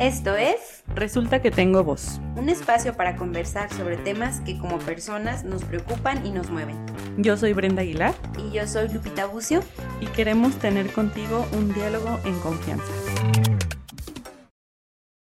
Esto 0.00 0.34
es 0.34 0.82
Resulta 0.88 1.40
que 1.40 1.50
tengo 1.52 1.84
voz. 1.84 2.20
un 2.36 2.48
espacio 2.48 2.96
para 2.96 3.16
conversar 3.16 3.72
sobre 3.72 3.96
temas 3.96 4.40
que 4.40 4.58
como 4.58 4.78
personas 4.78 5.44
nos 5.44 5.62
preocupan 5.64 6.26
y 6.26 6.30
nos 6.30 6.50
mueven. 6.50 6.76
Yo 7.16 7.36
soy 7.36 7.52
Brenda 7.52 7.82
Aguilar 7.82 8.14
Y 8.38 8.52
yo 8.52 8.66
soy 8.66 8.88
Lupita 8.88 9.26
Bucio. 9.26 9.62
y 10.00 10.06
queremos 10.06 10.58
tener 10.58 10.92
contigo 10.92 11.46
un 11.52 11.72
diálogo 11.72 12.18
en 12.24 12.38
confianza. 12.40 12.92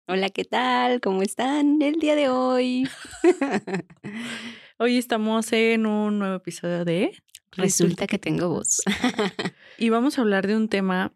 Hola, 0.07 0.29
¿qué 0.31 0.45
tal? 0.45 1.00
¿Cómo 1.00 1.23
están 1.23 1.80
el 1.80 1.95
día 1.95 2.14
de 2.14 2.29
hoy? 2.29 2.89
Hoy 4.79 4.98
estamos 4.98 5.53
en 5.53 5.87
un 5.87 6.19
nuevo 6.19 6.37
episodio 6.37 6.85
de 6.85 7.16
Resulta 7.53 8.07
que 8.07 8.19
tengo 8.19 8.48
voz. 8.50 8.82
y 9.79 9.89
vamos 9.89 10.19
a 10.19 10.21
hablar 10.21 10.46
de 10.46 10.57
un 10.57 10.69
tema, 10.69 11.12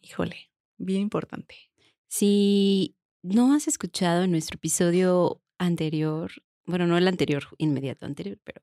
híjole, 0.00 0.50
bien 0.78 1.02
importante. 1.02 1.69
Si 2.12 2.96
no 3.22 3.54
has 3.54 3.68
escuchado 3.68 4.26
nuestro 4.26 4.56
episodio 4.56 5.40
anterior, 5.58 6.32
bueno, 6.66 6.88
no 6.88 6.98
el 6.98 7.06
anterior, 7.06 7.44
inmediato 7.56 8.04
anterior, 8.04 8.36
pero 8.42 8.62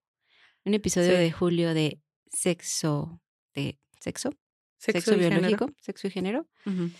un 0.66 0.74
episodio 0.74 1.12
Sí. 1.12 1.18
de 1.18 1.32
julio 1.32 1.74
de 1.74 2.02
sexo, 2.30 3.22
de 3.56 3.80
sexo, 4.02 4.32
Sexo, 4.78 5.12
género. 5.14 5.30
biológico, 5.40 5.72
sexo 5.80 6.08
y 6.08 6.12
género. 6.12 6.46
Ujú. 6.66 6.92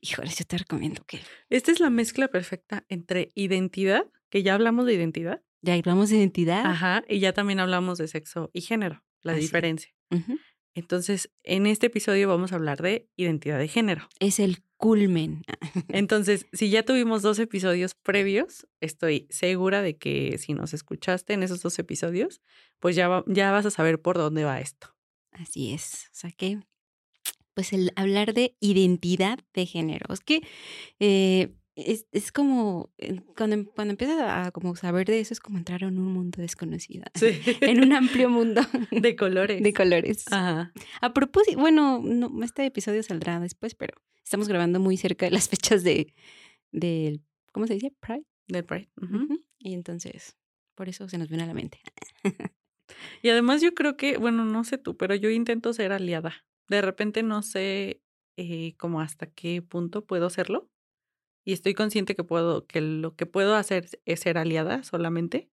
Híjole, 0.00 0.30
yo 0.36 0.44
te 0.44 0.58
recomiendo 0.58 1.04
que 1.06 1.20
Esta 1.50 1.70
es 1.70 1.78
la 1.78 1.88
mezcla 1.88 2.26
perfecta 2.28 2.84
entre 2.88 3.30
identidad, 3.36 4.04
que 4.28 4.42
ya 4.42 4.54
hablamos 4.54 4.86
de 4.86 4.94
identidad, 4.94 5.40
ya 5.62 5.74
hablamos 5.74 6.10
de 6.10 6.16
identidad. 6.16 6.66
ajá, 6.66 7.04
y 7.08 7.20
ya 7.20 7.32
también 7.32 7.60
hablamos 7.60 7.98
de 7.98 8.08
sexo 8.08 8.50
y 8.52 8.60
género, 8.62 9.04
la 9.22 9.32
Así 9.32 9.42
diferencia. 9.42 9.94
Entonces, 10.74 11.30
en 11.44 11.66
este 11.68 11.86
episodio 11.86 12.28
vamos 12.28 12.50
a 12.52 12.56
hablar 12.56 12.82
de 12.82 13.08
identidad 13.14 13.58
de 13.60 13.68
género. 13.68 14.08
Es 14.18 14.40
el 14.40 14.58
culmen. 14.76 15.42
Entonces, 15.88 16.46
si 16.52 16.70
ya 16.70 16.82
tuvimos 16.84 17.22
dos 17.22 17.38
episodios 17.38 17.94
previos, 17.94 18.66
estoy 18.80 19.26
segura 19.30 19.82
de 19.82 19.96
que 19.96 20.38
si 20.38 20.52
nos 20.54 20.74
escuchaste 20.74 21.32
en 21.32 21.42
esos 21.42 21.62
dos 21.62 21.78
episodios, 21.78 22.40
pues 22.80 22.96
ya, 22.96 23.08
va- 23.08 23.24
ya 23.26 23.50
vas 23.52 23.66
a 23.66 23.70
saber 23.70 24.00
por 24.00 24.16
dónde 24.18 24.44
va 24.44 24.60
esto. 24.60 24.94
Así 25.32 25.72
es. 25.72 26.06
O 26.12 26.14
sea 26.14 26.30
que, 26.30 26.58
pues 27.54 27.72
el 27.72 27.90
hablar 27.96 28.34
de 28.34 28.54
identidad 28.60 29.38
de 29.54 29.66
género. 29.66 30.12
Es 30.12 30.20
que 30.20 30.40
eh, 31.00 31.54
es, 31.74 32.06
es 32.12 32.32
como, 32.32 32.90
eh, 32.98 33.20
cuando, 33.36 33.54
em- 33.56 33.64
cuando 33.64 33.92
empiezas 33.92 34.18
a 34.20 34.50
como 34.50 34.76
saber 34.76 35.06
de 35.06 35.20
eso, 35.20 35.32
es 35.34 35.40
como 35.40 35.58
entrar 35.58 35.82
en 35.82 35.98
un 35.98 36.12
mundo 36.12 36.40
desconocido. 36.40 37.04
Sí. 37.14 37.40
En 37.62 37.82
un 37.82 37.92
amplio 37.92 38.28
mundo 38.30 38.60
de 38.90 39.16
colores. 39.16 39.62
de 39.62 39.72
colores. 39.72 40.24
Ajá. 40.30 40.72
A 41.00 41.12
propósito, 41.14 41.58
bueno, 41.58 42.00
no, 42.02 42.42
este 42.44 42.64
episodio 42.66 43.02
saldrá 43.02 43.40
después, 43.40 43.74
pero 43.74 43.94
estamos 44.26 44.48
grabando 44.48 44.80
muy 44.80 44.96
cerca 44.96 45.24
de 45.26 45.30
las 45.32 45.48
fechas 45.48 45.84
de, 45.84 46.12
del, 46.72 47.22
¿cómo 47.52 47.66
se 47.66 47.74
dice? 47.74 47.94
Pride. 48.00 48.26
Del 48.48 48.64
Pride. 48.64 48.90
Y 49.58 49.72
entonces, 49.72 50.36
por 50.74 50.88
eso 50.88 51.08
se 51.08 51.16
nos 51.16 51.28
viene 51.28 51.44
a 51.44 51.46
la 51.46 51.54
mente. 51.54 51.80
Y 53.20 53.30
además 53.30 53.62
yo 53.62 53.74
creo 53.74 53.96
que, 53.96 54.16
bueno, 54.16 54.44
no 54.44 54.62
sé 54.62 54.78
tú, 54.78 54.96
pero 54.96 55.16
yo 55.16 55.28
intento 55.28 55.72
ser 55.72 55.90
aliada. 55.90 56.46
De 56.68 56.80
repente 56.82 57.24
no 57.24 57.42
sé 57.42 58.00
eh, 58.36 58.76
como 58.76 59.00
hasta 59.00 59.26
qué 59.26 59.60
punto 59.60 60.04
puedo 60.04 60.30
serlo. 60.30 60.70
Y 61.44 61.52
estoy 61.52 61.74
consciente 61.74 62.14
que 62.14 62.22
puedo, 62.22 62.66
que 62.66 62.80
lo 62.80 63.16
que 63.16 63.26
puedo 63.26 63.56
hacer 63.56 63.88
es 64.04 64.20
ser 64.20 64.38
aliada 64.38 64.84
solamente. 64.84 65.50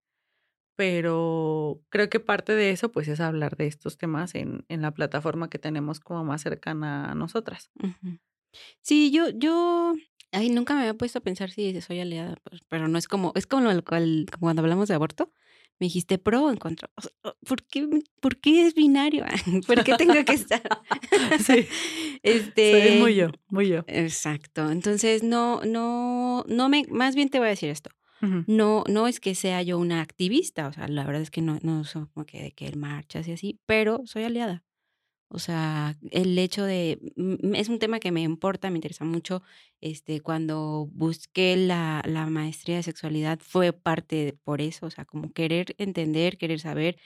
Pero 0.76 1.82
creo 1.90 2.10
que 2.10 2.20
parte 2.20 2.54
de 2.54 2.70
eso, 2.70 2.92
pues, 2.92 3.08
es 3.08 3.20
hablar 3.20 3.58
de 3.58 3.66
estos 3.66 3.98
temas 3.98 4.36
en, 4.36 4.66
en 4.70 4.84
la 4.84 4.94
plataforma 4.94 5.50
que 5.50 5.58
tenemos 5.58 6.00
como 6.00 6.24
más 6.24 6.44
cercana 6.44 7.12
a 7.12 7.16
nosotras. 7.16 7.72
Ujú. 7.82 8.20
Sí, 8.82 9.12
yo, 9.12 9.30
yo, 9.30 9.94
ay, 10.32 10.50
nunca 10.50 10.74
me 10.74 10.82
había 10.82 10.94
puesto 10.94 11.20
a 11.20 11.22
pensar 11.24 11.52
si 11.52 11.80
soy 11.82 12.00
aliada, 12.00 12.36
pues, 12.44 12.62
pero 12.70 12.88
no 12.88 12.98
es 12.98 13.08
como, 13.08 13.32
es 13.36 13.48
como 13.48 13.72
lo 13.72 13.84
cual, 13.84 14.26
como 14.32 14.42
cuando 14.42 14.62
hablamos 14.62 14.88
de 14.88 14.96
aborto, 14.96 15.32
me 15.80 15.88
dijiste 15.88 16.18
pro 16.18 16.46
o 16.46 16.50
en 16.50 16.58
contra. 16.58 16.90
O 16.96 17.02
sea, 17.02 17.12
¿por 17.46 17.64
qué, 17.64 17.88
por 18.22 18.40
qué 18.40 18.66
es 18.66 18.74
binario? 18.74 19.26
¿Por 19.68 19.84
qué 19.84 19.96
tengo 19.98 20.24
que 20.26 20.34
estar? 20.34 20.62
Sí. 21.46 21.68
Este. 22.24 22.90
Soy 22.90 23.00
muy 23.00 23.16
yo, 23.16 23.28
muy 23.50 23.68
yo. 23.68 23.84
Exacto. 23.88 24.72
Entonces, 24.72 25.24
no, 25.24 25.62
no, 25.66 26.46
no 26.48 26.70
me, 26.70 26.86
más 26.90 27.16
bien 27.16 27.30
te 27.30 27.38
voy 27.40 27.48
a 27.48 27.52
decir 27.52 27.70
esto. 27.70 27.90
No, 28.48 28.86
no 28.88 29.10
es 29.10 29.20
que 29.20 29.36
sea 29.36 29.62
yo 29.64 29.78
una 29.78 30.00
activista, 30.00 30.70
o 30.70 30.72
sea, 30.72 30.88
la 30.88 31.04
verdad 31.04 31.22
es 31.22 31.30
que 31.30 31.42
no, 31.42 31.60
no 31.62 31.84
soy 31.84 32.06
como 32.14 32.26
que 32.26 32.42
de 32.42 32.52
que 32.54 32.74
marchas 32.74 33.28
y 33.28 33.34
así, 33.34 33.60
pero 33.66 34.02
soy 34.06 34.24
aliada. 34.24 34.64
O 35.30 35.40
sea, 35.40 35.96
el 36.12 36.38
hecho 36.38 36.64
de, 36.64 37.00
es 37.56 37.68
un 37.70 37.80
tema 37.80 38.00
que 38.00 38.12
me 38.12 38.22
importa, 38.22 38.70
me 38.70 38.78
interesa 38.78 39.04
mucho. 39.04 39.42
Este, 39.82 40.22
cuando 40.22 40.88
busqué 40.94 41.58
la, 41.58 42.04
la 42.06 42.28
maestría 42.28 42.76
de 42.78 42.84
sexualidad 42.84 43.40
fue 43.42 43.74
parte 43.74 44.16
de- 44.26 44.34
por 44.34 44.62
eso, 44.62 44.86
o 44.86 44.92
sea, 44.92 45.06
como 45.06 45.34
querer 45.34 45.74
entender, 45.80 46.38
querer 46.38 46.60
saber. 46.60 46.98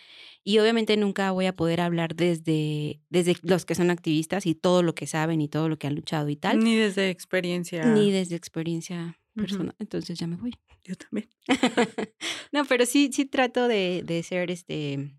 Y 0.43 0.59
obviamente 0.59 0.97
nunca 0.97 1.31
voy 1.31 1.45
a 1.45 1.55
poder 1.55 1.79
hablar 1.79 2.15
desde, 2.15 2.99
desde 3.09 3.35
los 3.43 3.63
que 3.65 3.75
son 3.75 3.89
activistas 3.91 4.45
y 4.45 4.55
todo 4.55 4.83
lo 4.83 4.93
que 4.93 5.07
saben 5.07 5.39
y 5.39 5.47
todo 5.47 5.69
lo 5.69 5.77
que 5.79 5.87
han 5.87 5.95
luchado 5.95 6.27
y 6.29 6.35
tal, 6.35 6.59
Ni 6.59 6.75
desde 6.75 7.09
experiencia. 7.09 7.85
ni 7.95 8.11
desde 8.11 8.35
experiencia 8.35 9.17
personal. 9.35 9.75
Entonces 9.79 10.19
ya 10.19 10.27
me 10.27 10.35
voy. 10.35 10.53
Yo 10.83 10.95
también. 10.95 11.29
no, 12.51 12.65
pero 12.65 12.85
sí, 12.85 13.09
sí 13.13 13.25
trato 13.25 13.67
de, 13.67 14.03
de 14.05 14.23
ser 14.23 14.51
este, 14.51 15.11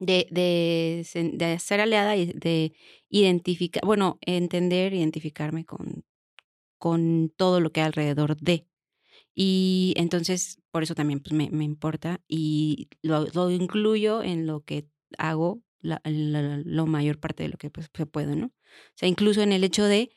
de, 0.00 0.28
de, 0.32 1.06
de 1.34 1.60
ser 1.60 1.80
aliada 1.82 2.16
y 2.16 2.26
de 2.34 2.74
identificar, 3.10 3.84
bueno, 3.86 4.18
entender, 4.22 4.94
identificarme 4.94 5.66
con, 5.66 6.04
con 6.78 7.32
todo 7.36 7.60
lo 7.60 7.72
que 7.72 7.80
hay 7.80 7.86
alrededor 7.86 8.36
de. 8.38 8.66
Y 9.34 9.94
entonces, 9.96 10.60
por 10.70 10.82
eso 10.82 10.94
también 10.94 11.20
pues, 11.20 11.32
me, 11.34 11.50
me 11.50 11.64
importa 11.64 12.20
y 12.28 12.88
lo, 13.02 13.26
lo 13.34 13.50
incluyo 13.50 14.22
en 14.22 14.46
lo 14.46 14.62
que 14.64 14.86
hago 15.18 15.62
la, 15.80 16.00
la- 16.04 16.58
lo 16.64 16.86
mayor 16.86 17.20
parte 17.20 17.44
de 17.44 17.50
lo 17.50 17.58
que 17.58 17.70
pues, 17.70 17.90
se 17.94 18.06
puede, 18.06 18.36
¿no? 18.36 18.46
O 18.48 18.52
sea, 18.96 19.08
incluso 19.08 19.42
en 19.42 19.52
el 19.52 19.64
hecho 19.64 19.84
de 19.84 20.10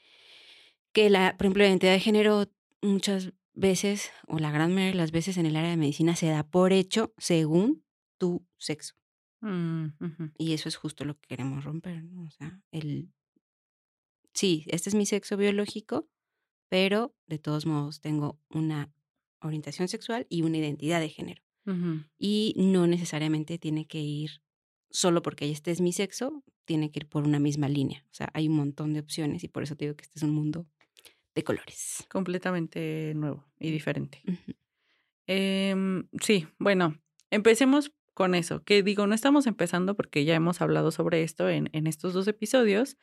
que 0.94 1.10
la, 1.10 1.36
por 1.38 1.46
ejemplo, 1.46 1.64
la 1.64 1.70
identidad 1.70 1.94
de 1.94 2.00
género 2.00 2.46
muchas 2.82 3.34
veces, 3.54 4.12
o 4.28 4.40
la 4.40 4.52
gran 4.52 4.74
mayoría 4.74 4.92
de 4.94 4.98
las 4.98 5.12
veces 5.12 5.38
en 5.38 5.46
el 5.46 5.56
área 5.56 5.72
de 5.72 5.78
medicina 5.78 6.16
se 6.16 6.28
da 6.28 6.44
por 6.44 6.74
hecho 6.74 7.14
según 7.18 7.84
tu 8.18 8.46
sexo. 8.58 8.96
Mm. 9.44 10.32
Y 10.38 10.54
eso 10.54 10.70
es 10.70 10.78
justo 10.78 11.04
lo 11.04 11.16
que 11.16 11.28
queremos 11.28 11.64
romper, 11.64 12.04
¿no? 12.04 12.24
O 12.24 12.32
sea, 12.32 12.62
el... 12.72 13.12
Sí, 14.34 14.66
este 14.68 14.90
es 14.90 14.96
mi 14.96 15.06
sexo 15.06 15.38
biológico, 15.38 16.10
pero 16.70 17.14
de 17.28 17.38
todos 17.38 17.66
modos 17.66 18.00
tengo 18.00 18.40
una 18.50 18.92
orientación 19.42 19.90
sexual 19.90 20.26
y 20.30 20.42
una 20.42 20.58
identidad 20.58 21.00
de 21.00 21.10
género. 21.10 21.44
Y 22.18 22.56
no 22.58 22.88
necesariamente 22.88 23.58
tiene 23.58 23.86
que 23.88 24.00
ir 24.00 24.42
solo 24.90 25.22
porque 25.22 25.50
este 25.50 25.72
es 25.72 25.80
mi 25.80 25.94
sexo, 25.94 26.44
tiene 26.66 26.92
que 26.92 27.00
ir 27.00 27.08
por 27.08 27.24
una 27.24 27.40
misma 27.40 27.70
línea. 27.70 28.06
O 28.12 28.14
sea, 28.14 28.30
hay 28.34 28.50
un 28.50 28.56
montón 28.56 28.94
de 28.94 29.00
opciones 29.00 29.44
y 29.44 29.48
por 29.48 29.64
eso 29.64 29.76
te 29.76 29.86
digo 29.86 29.96
que 29.96 30.04
este 30.04 30.20
es 30.20 30.24
un 30.24 30.32
mundo 30.32 30.68
de 31.36 31.44
colores. 31.44 32.06
Completamente 32.10 33.14
nuevo 33.16 33.46
y 33.60 33.72
diferente. 33.72 34.22
Em, 35.26 36.10
sí, 36.20 36.48
bueno, 36.60 37.00
empecemos 37.30 37.94
con 38.14 38.36
eso, 38.36 38.64
que 38.64 38.84
digo, 38.84 39.08
no 39.08 39.16
estamos 39.16 39.48
empezando 39.48 39.96
porque 39.96 40.26
ya 40.26 40.36
hemos 40.36 40.62
hablado 40.62 40.92
sobre 40.92 41.24
esto 41.24 41.50
en, 41.50 41.70
en 41.74 41.88
estos 41.88 42.14
dos 42.14 42.28
episodios, 42.28 42.98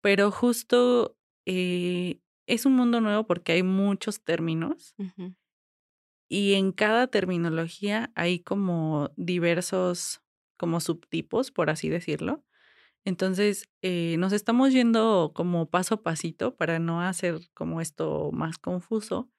pero 0.00 0.30
justo 0.30 1.16
eh, 1.46 2.20
es 2.46 2.66
un 2.66 2.74
mundo 2.74 3.00
nuevo 3.00 3.26
porque 3.26 3.52
hay 3.52 3.62
muchos 3.62 4.22
términos 4.22 4.94
y 6.28 6.54
en 6.54 6.72
cada 6.72 7.08
terminología 7.08 8.10
hay 8.14 8.40
como 8.40 9.10
diversos, 9.16 10.22
como 10.56 10.80
subtipos, 10.80 11.50
por 11.50 11.70
así 11.70 11.88
decirlo. 11.88 12.44
Entonces, 13.04 13.68
eh, 13.82 14.16
nos 14.18 14.32
estamos 14.32 14.72
yendo 14.72 15.32
como 15.34 15.68
paso 15.68 15.96
a 15.96 16.02
pasito 16.02 16.56
para 16.56 16.78
no 16.78 17.02
hacer 17.02 17.40
como 17.54 17.80
esto 17.80 18.30
más 18.32 18.58
confuso 18.58 19.30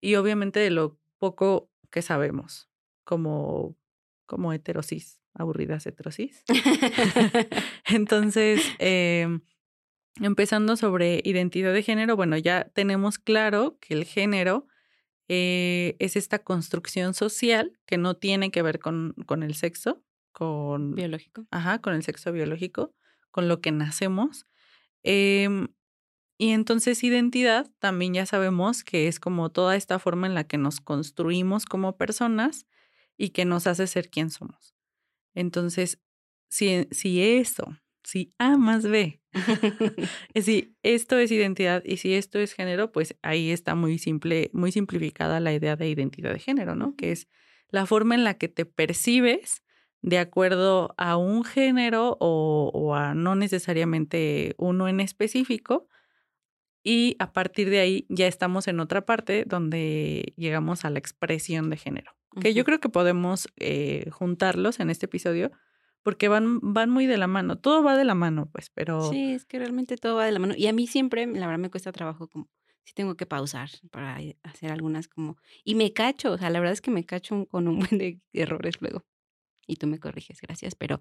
y 0.00 0.16
obviamente 0.16 0.60
de 0.60 0.70
lo 0.70 0.98
poco 1.18 1.70
que 1.90 2.02
sabemos, 2.02 2.68
como, 3.04 3.76
como 4.32 4.54
heterosis, 4.54 5.20
aburridas 5.34 5.86
heterosis. 5.86 6.42
Entonces, 7.84 8.62
em, 8.78 9.42
empezando 10.22 10.74
sobre 10.78 11.20
identidad 11.22 11.74
de 11.74 11.82
género, 11.82 12.16
bueno, 12.16 12.38
ya 12.38 12.70
tenemos 12.72 13.18
claro 13.18 13.76
que 13.78 13.92
el 13.92 14.04
género 14.06 14.66
eh, 15.28 15.96
es 15.98 16.16
esta 16.16 16.38
construcción 16.38 17.12
social 17.12 17.78
que 17.84 17.98
no 17.98 18.16
tiene 18.16 18.50
que 18.50 18.62
ver 18.62 18.78
con, 18.78 19.14
con 19.26 19.42
el 19.42 19.54
sexo, 19.54 20.02
con, 20.32 20.94
Biológico. 20.94 21.46
Ajá, 21.50 21.82
con 21.82 21.92
el 21.92 22.02
sexo 22.02 22.32
biológico, 22.32 22.94
con 23.30 23.48
lo 23.48 23.60
que 23.60 23.70
nacemos. 23.70 24.46
Em, 25.02 25.68
y 26.38 26.52
entonces 26.52 27.04
identidad 27.04 27.70
también 27.80 28.14
ya 28.14 28.24
sabemos 28.24 28.82
que 28.82 29.08
es 29.08 29.20
como 29.20 29.50
toda 29.50 29.76
esta 29.76 29.98
forma 29.98 30.26
en 30.26 30.34
la 30.34 30.44
que 30.44 30.56
nos 30.56 30.80
construimos 30.80 31.66
como 31.66 31.98
personas 31.98 32.66
y 33.16 33.30
que 33.30 33.44
nos 33.44 33.66
hace 33.66 33.86
ser 33.86 34.10
quien 34.10 34.30
somos. 34.30 34.74
Entonces, 35.34 36.00
si, 36.48 36.88
si 36.90 37.22
eso, 37.22 37.76
si 38.02 38.32
A 38.38 38.56
más 38.56 38.84
B 38.84 39.22
si 40.42 40.76
esto 40.82 41.18
es 41.18 41.30
identidad 41.30 41.82
y 41.84 41.96
si 41.96 42.14
esto 42.14 42.38
es 42.38 42.52
género, 42.52 42.92
pues 42.92 43.16
ahí 43.22 43.50
está 43.50 43.74
muy 43.74 43.98
simple, 43.98 44.50
muy 44.52 44.72
simplificada 44.72 45.40
la 45.40 45.52
idea 45.54 45.76
de 45.76 45.88
identidad 45.88 46.32
de 46.32 46.38
género, 46.38 46.74
¿no? 46.74 46.94
Que 46.96 47.12
es 47.12 47.28
la 47.68 47.86
forma 47.86 48.14
en 48.14 48.24
la 48.24 48.34
que 48.34 48.48
te 48.48 48.66
percibes 48.66 49.62
de 50.02 50.18
acuerdo 50.18 50.94
a 50.98 51.16
un 51.16 51.44
género 51.44 52.16
o, 52.20 52.70
o 52.74 52.94
a 52.94 53.14
no 53.14 53.36
necesariamente 53.36 54.54
uno 54.58 54.88
en 54.88 55.00
específico, 55.00 55.88
y 56.84 57.14
a 57.20 57.32
partir 57.32 57.70
de 57.70 57.78
ahí 57.78 58.06
ya 58.08 58.26
estamos 58.26 58.66
en 58.66 58.80
otra 58.80 59.06
parte 59.06 59.44
donde 59.46 60.34
llegamos 60.36 60.84
a 60.84 60.90
la 60.90 60.98
expresión 60.98 61.70
de 61.70 61.76
género. 61.76 62.12
Que 62.40 62.54
yo 62.54 62.64
creo 62.64 62.80
que 62.80 62.88
podemos 62.88 63.48
eh, 63.56 64.08
juntarlos 64.10 64.80
en 64.80 64.90
este 64.90 65.06
episodio 65.06 65.50
porque 66.02 66.28
van, 66.28 66.58
van 66.60 66.90
muy 66.90 67.06
de 67.06 67.16
la 67.16 67.26
mano. 67.26 67.56
Todo 67.56 67.82
va 67.82 67.96
de 67.96 68.04
la 68.04 68.14
mano, 68.14 68.48
pues, 68.50 68.70
pero. 68.70 69.10
Sí, 69.10 69.32
es 69.32 69.44
que 69.44 69.58
realmente 69.58 69.96
todo 69.96 70.16
va 70.16 70.24
de 70.24 70.32
la 70.32 70.38
mano. 70.38 70.54
Y 70.56 70.66
a 70.66 70.72
mí 70.72 70.86
siempre, 70.86 71.26
la 71.26 71.46
verdad, 71.46 71.60
me 71.60 71.70
cuesta 71.70 71.92
trabajo 71.92 72.28
como 72.28 72.48
si 72.84 72.94
tengo 72.94 73.16
que 73.16 73.26
pausar 73.26 73.70
para 73.90 74.18
hacer 74.42 74.72
algunas 74.72 75.08
como. 75.08 75.36
Y 75.64 75.74
me 75.74 75.92
cacho, 75.92 76.32
o 76.32 76.38
sea, 76.38 76.50
la 76.50 76.58
verdad 76.58 76.72
es 76.72 76.80
que 76.80 76.90
me 76.90 77.04
cacho 77.04 77.46
con 77.46 77.68
un 77.68 77.78
buen 77.90 77.98
de 77.98 78.20
errores 78.32 78.80
luego 78.80 79.04
y 79.66 79.76
tú 79.76 79.86
me 79.86 79.98
corriges, 79.98 80.40
gracias, 80.40 80.74
pero, 80.74 81.00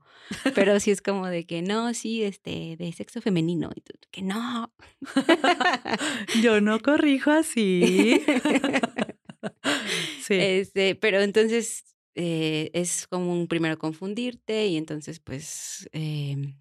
pero 0.56 0.80
sí 0.80 0.92
es 0.92 1.02
como 1.02 1.28
de 1.28 1.46
que 1.46 1.62
no, 1.62 1.94
sí, 1.94 2.24
este, 2.24 2.76
de 2.78 2.92
sexo 2.94 3.22
femenino, 3.22 3.70
y 3.76 3.82
tú, 3.82 3.94
que 4.12 4.22
no. 4.22 4.74
Yo 6.42 6.62
no 6.62 6.80
corrijo 6.80 7.32
así. 7.32 8.22
sí. 10.22 10.36
Este, 10.36 10.96
pero 10.96 11.22
entonces 11.22 11.96
eh, 12.16 12.72
es 12.74 13.08
como 13.08 13.32
un 13.32 13.48
primero 13.48 13.78
confundirte 13.78 14.68
y 14.68 14.78
entonces 14.78 15.20
pues 15.20 15.90
em, 15.94 16.58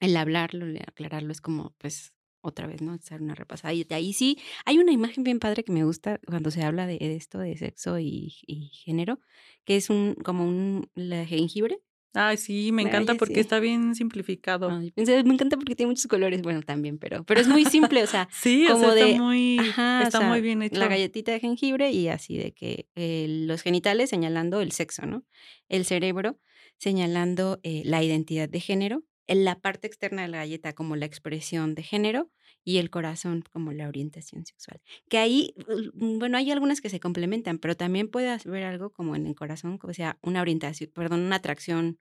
el 0.00 0.16
hablarlo, 0.16 0.66
el 0.66 0.78
aclararlo 0.78 1.32
es 1.32 1.40
como 1.40 1.74
pues 1.78 2.12
otra 2.42 2.66
vez, 2.66 2.80
¿no? 2.80 2.92
Hacer 2.92 3.20
una 3.20 3.34
repasada. 3.34 3.74
Y 3.74 3.84
de 3.84 3.94
ahí 3.94 4.12
sí, 4.12 4.38
hay 4.64 4.78
una 4.78 4.92
imagen 4.92 5.24
bien 5.24 5.38
padre 5.38 5.64
que 5.64 5.72
me 5.72 5.84
gusta 5.84 6.20
cuando 6.26 6.50
se 6.50 6.62
habla 6.62 6.86
de 6.86 6.98
esto, 7.00 7.38
de 7.38 7.56
sexo 7.56 7.98
y, 7.98 8.30
género, 8.72 9.20
que 9.64 9.76
es 9.76 9.90
un, 9.90 10.14
como 10.24 10.46
un 10.46 10.90
jengibre. 10.96 11.80
Ay, 12.12 12.36
sí, 12.36 12.72
me 12.72 12.82
encanta 12.82 13.14
porque 13.14 13.38
está 13.38 13.60
bien 13.60 13.94
simplificado. 13.94 14.70
me 14.70 14.92
encanta 14.96 15.56
porque 15.56 15.76
tiene 15.76 15.90
muchos 15.90 16.06
colores, 16.06 16.42
bueno, 16.42 16.62
también, 16.62 16.98
pero, 16.98 17.24
pero 17.24 17.40
es 17.40 17.46
muy 17.46 17.64
simple, 17.64 18.02
o 18.02 18.06
sea, 18.06 18.28
sí, 18.32 18.66
como 18.68 18.92
está 18.92 19.22
muy, 19.22 19.58
está 20.04 20.20
muy 20.20 20.40
bien 20.40 20.62
hecho. 20.62 20.80
La 20.80 20.88
galletita 20.88 21.32
de 21.32 21.40
jengibre 21.40 21.92
y 21.92 22.08
así 22.08 22.36
de 22.36 22.52
que 22.52 22.88
eh, 22.96 23.26
los 23.28 23.62
genitales 23.62 24.10
señalando 24.10 24.60
el 24.60 24.72
sexo, 24.72 25.06
¿no? 25.06 25.24
El 25.68 25.84
cerebro 25.84 26.38
señalando 26.78 27.60
eh, 27.62 27.82
la 27.84 28.02
identidad 28.02 28.48
de 28.48 28.60
género 28.60 29.04
en 29.26 29.44
la 29.44 29.60
parte 29.60 29.86
externa 29.86 30.22
de 30.22 30.28
la 30.28 30.38
galleta 30.38 30.72
como 30.72 30.96
la 30.96 31.06
expresión 31.06 31.74
de 31.74 31.84
género 31.84 32.30
y 32.64 32.78
el 32.78 32.90
corazón 32.90 33.44
como 33.52 33.72
la 33.72 33.88
orientación 33.88 34.44
sexual. 34.44 34.80
Que 35.08 35.18
ahí, 35.18 35.54
mm, 35.94 36.18
bueno, 36.18 36.36
hay 36.36 36.50
algunas 36.50 36.80
que 36.80 36.90
se 36.90 37.00
complementan, 37.00 37.58
pero 37.58 37.76
también 37.76 38.08
puede 38.08 38.28
haber 38.28 38.64
algo 38.64 38.90
como 38.90 39.16
en 39.16 39.26
el 39.26 39.34
corazón, 39.34 39.78
o 39.82 39.94
sea, 39.94 40.18
una 40.22 40.40
orientación, 40.40 40.90
perdón, 40.92 41.20
una 41.20 41.36
atracción 41.36 41.98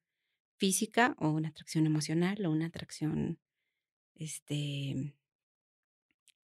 física 0.57 1.15
o 1.19 1.29
una 1.29 1.49
atracción 1.49 1.85
emocional 1.85 2.45
o 2.45 2.51
una 2.51 2.65
atracción, 2.65 3.39
este, 4.15 5.15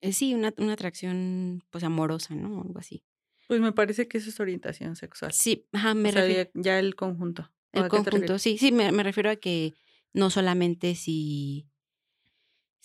eh, 0.01 0.13
sí, 0.13 0.33
una, 0.33 0.53
una 0.57 0.73
atracción 0.73 1.63
pues 1.69 1.83
amorosa, 1.83 2.35
¿no? 2.35 2.62
Algo 2.62 2.79
así. 2.79 3.03
Pues 3.47 3.59
me 3.59 3.73
parece 3.73 4.07
que 4.07 4.17
eso 4.17 4.29
es 4.29 4.39
orientación 4.39 4.95
sexual. 4.95 5.31
Sí, 5.33 5.67
ajá, 5.71 5.94
me 5.94 6.12
refiero. 6.12 6.50
Ya, 6.56 6.79
el 6.79 6.95
conjunto. 6.95 7.51
El 7.73 7.89
conjunto, 7.89 8.39
sí, 8.39 8.57
sí, 8.57 8.71
me 8.71 9.03
refiero 9.03 9.29
a 9.29 9.35
que 9.35 9.73
no 10.13 10.29
solamente 10.29 10.95
si, 10.95 11.67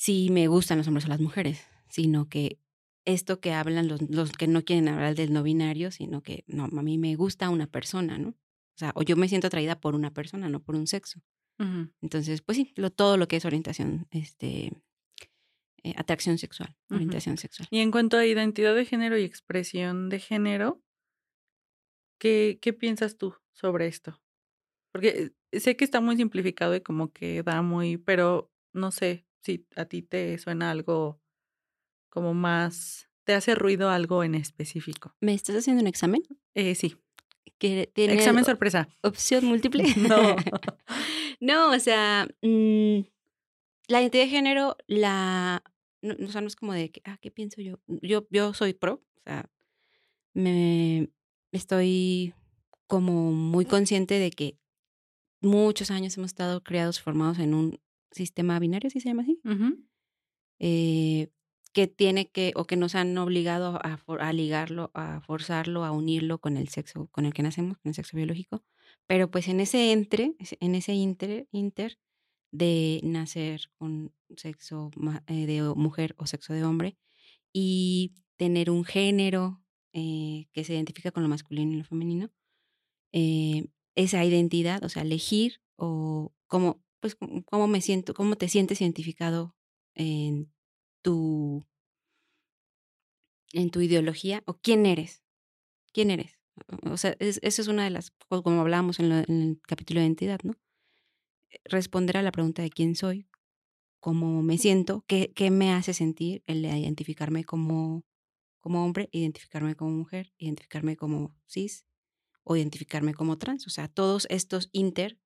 si 0.00 0.30
me 0.30 0.48
gustan 0.48 0.78
los 0.78 0.88
hombres 0.88 1.04
o 1.04 1.08
las 1.08 1.20
mujeres, 1.20 1.68
sino 1.90 2.26
que 2.30 2.58
esto 3.04 3.38
que 3.38 3.52
hablan 3.52 3.86
los, 3.86 4.00
los 4.08 4.32
que 4.32 4.46
no 4.46 4.64
quieren 4.64 4.88
hablar 4.88 5.14
del 5.14 5.30
no 5.30 5.42
binario, 5.42 5.90
sino 5.90 6.22
que 6.22 6.42
no, 6.46 6.64
a 6.64 6.82
mí 6.82 6.96
me 6.96 7.16
gusta 7.16 7.50
una 7.50 7.66
persona, 7.66 8.16
¿no? 8.16 8.30
O 8.30 8.78
sea, 8.78 8.92
o 8.94 9.02
yo 9.02 9.14
me 9.16 9.28
siento 9.28 9.48
atraída 9.48 9.78
por 9.78 9.94
una 9.94 10.10
persona, 10.14 10.48
no 10.48 10.62
por 10.62 10.74
un 10.74 10.86
sexo. 10.86 11.20
Entonces, 12.00 12.40
pues 12.40 12.56
sí, 12.56 12.72
lo, 12.76 12.88
todo 12.88 13.18
lo 13.18 13.28
que 13.28 13.36
es 13.36 13.44
orientación, 13.44 14.06
este, 14.10 14.72
eh, 15.82 15.92
atracción 15.98 16.38
sexual, 16.38 16.74
orientación 16.88 17.36
sexual. 17.36 17.68
Y 17.70 17.80
en 17.80 17.90
cuanto 17.90 18.16
a 18.16 18.24
identidad 18.24 18.74
de 18.74 18.86
género 18.86 19.18
y 19.18 19.24
expresión 19.24 20.08
de 20.08 20.18
género, 20.18 20.82
¿qué, 22.18 22.58
qué 22.62 22.72
piensas 22.72 23.18
tú 23.18 23.34
sobre 23.52 23.86
esto? 23.86 24.18
Porque 24.94 25.34
sé 25.52 25.76
que 25.76 25.84
está 25.84 26.00
muy 26.00 26.16
simplificado 26.16 26.74
y 26.74 26.80
como 26.80 27.12
que 27.12 27.42
da 27.42 27.60
muy, 27.60 27.98
pero 27.98 28.50
no 28.72 28.92
sé 28.92 29.26
si 29.42 29.66
a 29.76 29.84
ti 29.84 30.02
te 30.02 30.36
suena 30.38 30.70
algo 30.70 31.20
como 32.08 32.34
más, 32.34 33.08
te 33.24 33.34
hace 33.34 33.54
ruido 33.54 33.90
algo 33.90 34.24
en 34.24 34.34
específico. 34.34 35.14
¿Me 35.20 35.34
estás 35.34 35.56
haciendo 35.56 35.82
un 35.82 35.86
examen? 35.86 36.22
Eh, 36.54 36.74
sí. 36.74 36.96
¿Tiene 37.58 38.14
examen 38.14 38.44
sorpresa. 38.44 38.88
¿Opción 39.02 39.44
múltiple? 39.44 39.84
No. 39.96 40.36
no, 41.40 41.70
o 41.72 41.78
sea, 41.78 42.26
mm, 42.42 43.00
la 43.88 44.00
identidad 44.00 44.24
de 44.24 44.30
género, 44.30 44.76
la, 44.86 45.62
no, 46.00 46.14
o 46.26 46.28
sea, 46.30 46.40
no 46.40 46.46
es 46.46 46.56
como 46.56 46.72
de, 46.72 46.90
ah, 47.04 47.18
¿qué 47.20 47.30
pienso 47.30 47.60
yo? 47.60 47.78
Yo, 47.86 48.26
yo 48.30 48.54
soy 48.54 48.72
pro, 48.72 48.94
o 48.94 49.20
sea, 49.24 49.50
me 50.32 51.10
estoy 51.52 52.34
como 52.86 53.30
muy 53.32 53.66
consciente 53.66 54.18
de 54.18 54.30
que 54.30 54.58
muchos 55.40 55.90
años 55.90 56.16
hemos 56.16 56.30
estado 56.30 56.62
creados, 56.62 57.00
formados 57.00 57.38
en 57.38 57.54
un 57.54 57.80
sistema 58.10 58.58
binario, 58.58 58.90
¿sí 58.90 59.00
se 59.00 59.08
llama 59.08 59.22
así? 59.22 59.40
eh, 60.58 61.28
que 61.72 61.86
tiene 61.86 62.28
que, 62.30 62.52
o 62.56 62.64
que 62.64 62.76
nos 62.76 62.94
han 62.94 63.16
obligado 63.18 63.80
a, 63.82 63.98
a, 64.18 64.32
ligarlo, 64.32 64.90
a 64.94 65.20
forzarlo, 65.20 65.84
a 65.84 65.92
unirlo 65.92 66.38
con 66.38 66.56
el 66.56 66.68
sexo 66.68 67.06
con 67.12 67.26
el 67.26 67.32
que 67.32 67.42
nacemos, 67.42 67.78
con 67.78 67.90
el 67.90 67.94
sexo 67.94 68.16
biológico. 68.16 68.64
Pero 69.06 69.30
pues 69.30 69.48
en 69.48 69.60
ese 69.60 69.92
entre, 69.92 70.34
en 70.38 70.74
ese 70.74 70.94
inter, 70.94 71.48
inter 71.52 71.98
de 72.52 73.00
nacer 73.04 73.70
con 73.78 74.12
sexo 74.36 74.90
eh, 75.26 75.46
de 75.46 75.62
mujer 75.76 76.14
o 76.18 76.26
sexo 76.26 76.52
de 76.52 76.64
hombre 76.64 76.96
y 77.52 78.14
tener 78.36 78.70
un 78.70 78.84
género 78.84 79.62
eh, 79.92 80.46
que 80.52 80.64
se 80.64 80.74
identifica 80.74 81.10
con 81.12 81.22
lo 81.22 81.28
masculino 81.28 81.72
y 81.72 81.76
lo 81.76 81.84
femenino, 81.84 82.30
eh, 83.12 83.66
esa 83.96 84.24
identidad, 84.24 84.82
o 84.84 84.88
sea, 84.88 85.02
elegir 85.02 85.60
o 85.76 86.32
cómo, 86.46 86.82
pues, 87.00 87.16
cómo 87.46 87.66
me 87.66 87.80
siento, 87.80 88.14
cómo 88.14 88.36
te 88.36 88.48
sientes 88.48 88.80
identificado 88.80 89.56
en 89.94 90.52
tu, 91.02 91.66
en 93.52 93.70
tu 93.70 93.80
ideología 93.80 94.42
o 94.46 94.54
quién 94.54 94.86
eres, 94.86 95.22
quién 95.92 96.10
eres. 96.10 96.38
O 96.84 96.96
sea, 96.96 97.16
eso 97.18 97.62
es 97.62 97.68
una 97.68 97.84
de 97.84 97.90
las, 97.90 98.10
como 98.28 98.60
hablábamos 98.60 99.00
en, 99.00 99.12
en, 99.12 99.24
el 99.28 99.60
capítulo 99.66 100.00
de 100.00 100.06
identidad, 100.06 100.40
¿no? 100.42 100.54
Responder 101.64 102.18
a 102.18 102.22
la 102.22 102.32
pregunta 102.32 102.62
de 102.62 102.70
quién 102.70 102.94
soy, 102.94 103.28
cómo 103.98 104.42
me 104.42 104.58
siento, 104.58 105.04
qué, 105.06 105.32
qué 105.34 105.50
me 105.50 105.72
hace 105.72 105.94
sentir 105.94 106.42
el 106.46 106.64
identificarme 106.64 107.44
como, 107.44 108.04
como 108.60 108.84
hombre, 108.84 109.08
identificarme 109.12 109.74
como 109.74 109.92
mujer, 109.92 110.32
identificarme 110.38 110.96
como 110.96 111.34
cis, 111.46 111.86
o 112.44 112.56
identificarme 112.56 113.14
como 113.14 113.38
trans. 113.38 113.66
O 113.66 113.70
sea, 113.70 113.88
todos 113.88 114.26
estos 114.30 114.68
inter 114.72 115.18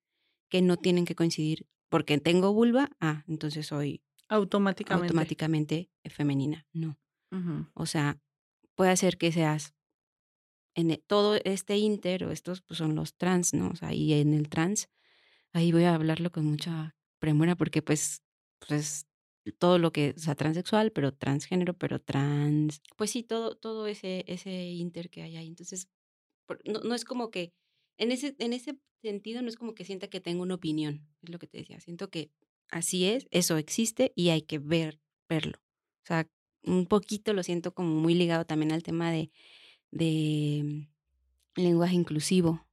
que 0.48 0.62
no 0.62 0.76
tienen 0.76 1.04
que 1.04 1.14
coincidir 1.14 1.66
porque 1.88 2.18
tengo 2.18 2.52
vulva, 2.52 2.90
ah, 3.00 3.24
entonces 3.28 3.66
soy 3.66 4.02
automáticamente, 4.28 5.08
automáticamente 5.08 5.90
femenina. 6.06 6.66
No. 6.72 6.98
O 7.74 7.86
sea, 7.86 8.20
puede 8.74 8.96
ser 8.96 9.18
que 9.18 9.32
seas 9.32 9.74
en 10.74 10.92
e, 10.92 10.98
todo 10.98 11.36
este 11.44 11.76
inter 11.76 12.24
o 12.24 12.30
estos 12.30 12.62
pues, 12.62 12.78
son 12.78 12.94
los 12.94 13.16
trans, 13.16 13.54
¿no? 13.54 13.70
O 13.70 13.76
sea, 13.76 13.92
y 13.92 14.12
en 14.12 14.34
el 14.34 14.48
trans, 14.48 14.88
ahí 15.52 15.72
voy 15.72 15.84
a 15.84 15.94
hablarlo 15.94 16.30
con 16.30 16.44
mucha 16.44 16.96
premura 17.18 17.56
porque 17.56 17.82
pues, 17.82 18.22
pues 18.66 19.06
todo 19.58 19.78
lo 19.78 19.92
que, 19.92 20.14
o 20.16 20.20
sea, 20.20 20.34
transexual, 20.34 20.92
pero 20.92 21.12
transgénero, 21.12 21.74
pero 21.74 22.00
trans, 22.00 22.80
pues 22.96 23.10
sí, 23.10 23.22
todo, 23.22 23.56
todo 23.56 23.86
ese, 23.86 24.24
ese 24.26 24.50
inter 24.70 25.10
que 25.10 25.22
hay 25.22 25.36
ahí. 25.36 25.46
Entonces, 25.46 25.88
no, 26.64 26.80
no 26.80 26.94
es 26.94 27.04
como 27.04 27.30
que, 27.30 27.52
en 27.98 28.12
ese, 28.12 28.34
en 28.38 28.52
ese 28.52 28.78
sentido, 29.02 29.42
no 29.42 29.48
es 29.48 29.56
como 29.56 29.74
que 29.74 29.84
sienta 29.84 30.08
que 30.08 30.20
tengo 30.20 30.42
una 30.42 30.54
opinión, 30.54 31.06
es 31.22 31.30
lo 31.30 31.38
que 31.38 31.46
te 31.46 31.58
decía, 31.58 31.80
siento 31.80 32.10
que 32.10 32.30
así 32.70 33.06
es, 33.06 33.26
eso 33.30 33.56
existe 33.56 34.12
y 34.16 34.30
hay 34.30 34.42
que 34.42 34.58
ver, 34.58 35.00
verlo. 35.28 35.58
O 35.58 36.06
sea, 36.06 36.28
un 36.62 36.86
poquito 36.86 37.32
lo 37.32 37.42
siento 37.42 37.74
como 37.74 37.94
muy 37.94 38.14
ligado 38.14 38.44
también 38.46 38.72
al 38.72 38.82
tema 38.82 39.10
de, 39.10 39.30
de 39.90 40.88
lenguaje 41.56 41.94
inclusivo. 41.94 42.66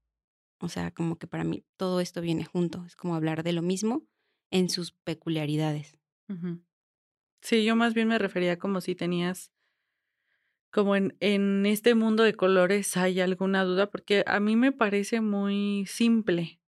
O 0.60 0.70
sea, 0.70 0.92
como 0.92 1.18
que 1.18 1.28
para 1.28 1.44
mí 1.44 1.64
todo 1.76 2.00
esto 2.02 2.22
viene 2.22 2.46
junto, 2.46 2.86
es 2.86 2.96
como 2.96 3.16
hablar 3.16 3.44
de 3.44 3.54
lo 3.54 3.62
mismo 3.62 4.04
en 4.52 4.70
sus 4.70 4.92
peculiaridades. 4.92 5.98
Sí, 7.42 7.66
yo 7.66 7.76
más 7.76 7.94
bien 7.94 8.08
me 8.08 8.20
refería 8.20 8.60
como 8.60 8.80
si 8.82 8.96
tenías 8.96 9.52
como 10.72 10.96
en, 10.96 11.16
en 11.20 11.66
este 11.66 11.96
mundo 11.96 12.24
de 12.24 12.34
colores 12.34 12.96
hay 12.98 13.20
alguna 13.22 13.64
duda, 13.64 13.90
porque 13.92 14.24
a 14.26 14.40
mí 14.40 14.56
me 14.56 14.72
parece 14.72 15.22
muy 15.22 15.86
simple. 15.88 16.60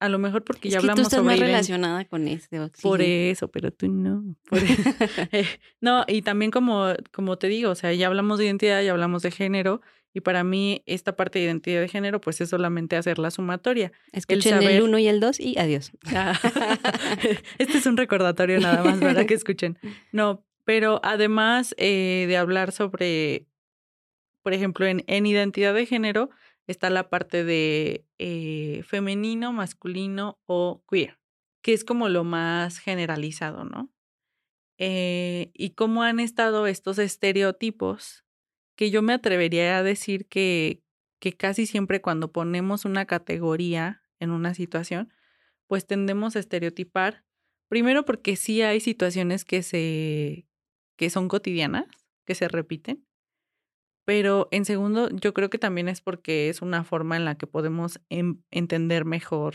a 0.00 0.08
lo 0.08 0.18
mejor 0.18 0.44
porque 0.44 0.68
Es 0.68 0.74
ya 0.74 0.80
que 0.80 0.86
tú 0.86 0.90
hablamos 0.92 1.06
estás 1.08 1.18
sobre 1.24 1.30
más 1.34 1.40
relacionada 1.40 2.04
con 2.04 2.28
este 2.28 2.58
Por 2.58 2.66
oxígeno. 2.68 3.02
eso, 3.32 3.48
pero 3.48 3.70
tú 3.72 3.88
no. 3.88 4.36
por 4.48 4.58
e- 4.58 5.28
Eh, 5.32 5.46
no, 5.80 6.04
y 6.06 6.22
también 6.22 6.50
como, 6.52 6.92
como 7.12 7.36
te 7.38 7.48
digo, 7.48 7.70
o 7.70 7.74
sea, 7.74 7.92
ya 7.92 8.06
hablamos 8.06 8.38
de 8.38 8.44
identidad, 8.46 8.82
ya 8.82 8.92
hablamos 8.92 9.22
de 9.22 9.30
género, 9.32 9.80
y 10.14 10.20
para 10.20 10.42
mí 10.44 10.82
esta 10.86 11.16
parte 11.16 11.38
de 11.38 11.44
identidad 11.46 11.80
de 11.80 11.88
género, 11.88 12.20
pues 12.20 12.40
es 12.40 12.48
solamente 12.50 12.96
hacer 12.96 13.18
la 13.18 13.30
sumatoria. 13.30 13.92
Escuchen 14.12 14.54
el 14.54 14.60
saber- 14.62 14.82
1 14.82 14.98
y 14.98 15.06
el 15.08 15.20
2 15.20 15.38
y 15.40 15.58
adiós. 15.58 15.92
este 17.58 17.78
es 17.78 17.86
un 17.86 17.96
recordatorio 17.96 18.60
nada 18.60 18.82
más 18.84 18.98
para 18.98 19.26
que 19.26 19.34
escuchen. 19.40 19.78
No, 20.12 20.44
pero 20.68 21.00
además 21.02 21.74
eh, 21.78 22.26
de 22.28 22.36
hablar 22.36 22.72
sobre, 22.72 23.46
por 24.42 24.52
ejemplo, 24.52 24.84
en, 24.84 25.02
en 25.06 25.24
identidad 25.24 25.72
de 25.72 25.86
género 25.86 26.28
está 26.66 26.90
la 26.90 27.08
parte 27.08 27.42
de 27.42 28.04
eh, 28.18 28.82
femenino, 28.84 29.50
masculino 29.54 30.38
o 30.44 30.84
queer, 30.86 31.18
que 31.62 31.72
es 31.72 31.84
como 31.84 32.10
lo 32.10 32.22
más 32.22 32.80
generalizado, 32.80 33.64
¿no? 33.64 33.90
Eh, 34.76 35.52
y 35.54 35.70
cómo 35.70 36.02
han 36.02 36.20
estado 36.20 36.66
estos 36.66 36.98
estereotipos 36.98 38.26
que 38.76 38.90
yo 38.90 39.00
me 39.00 39.14
atrevería 39.14 39.78
a 39.78 39.82
decir 39.82 40.26
que, 40.28 40.82
que 41.18 41.32
casi 41.32 41.64
siempre 41.64 42.02
cuando 42.02 42.30
ponemos 42.30 42.84
una 42.84 43.06
categoría 43.06 44.02
en 44.20 44.32
una 44.32 44.52
situación, 44.52 45.14
pues 45.66 45.86
tendemos 45.86 46.36
a 46.36 46.40
estereotipar, 46.40 47.24
primero 47.68 48.04
porque 48.04 48.36
sí 48.36 48.60
hay 48.60 48.80
situaciones 48.80 49.46
que 49.46 49.62
se 49.62 50.47
que 50.98 51.08
son 51.08 51.28
cotidianas, 51.28 51.86
que 52.26 52.34
se 52.34 52.48
repiten, 52.48 53.06
pero 54.04 54.48
en 54.50 54.64
segundo, 54.64 55.08
yo 55.10 55.34
creo 55.34 55.50
que 55.50 55.58
también 55.58 55.88
es 55.88 56.00
porque 56.00 56.48
es 56.48 56.62
una 56.62 56.82
forma 56.84 57.16
en 57.16 57.24
la 57.24 57.36
que 57.36 57.46
podemos 57.46 58.00
em- 58.08 58.42
entender 58.50 59.04
mejor 59.04 59.54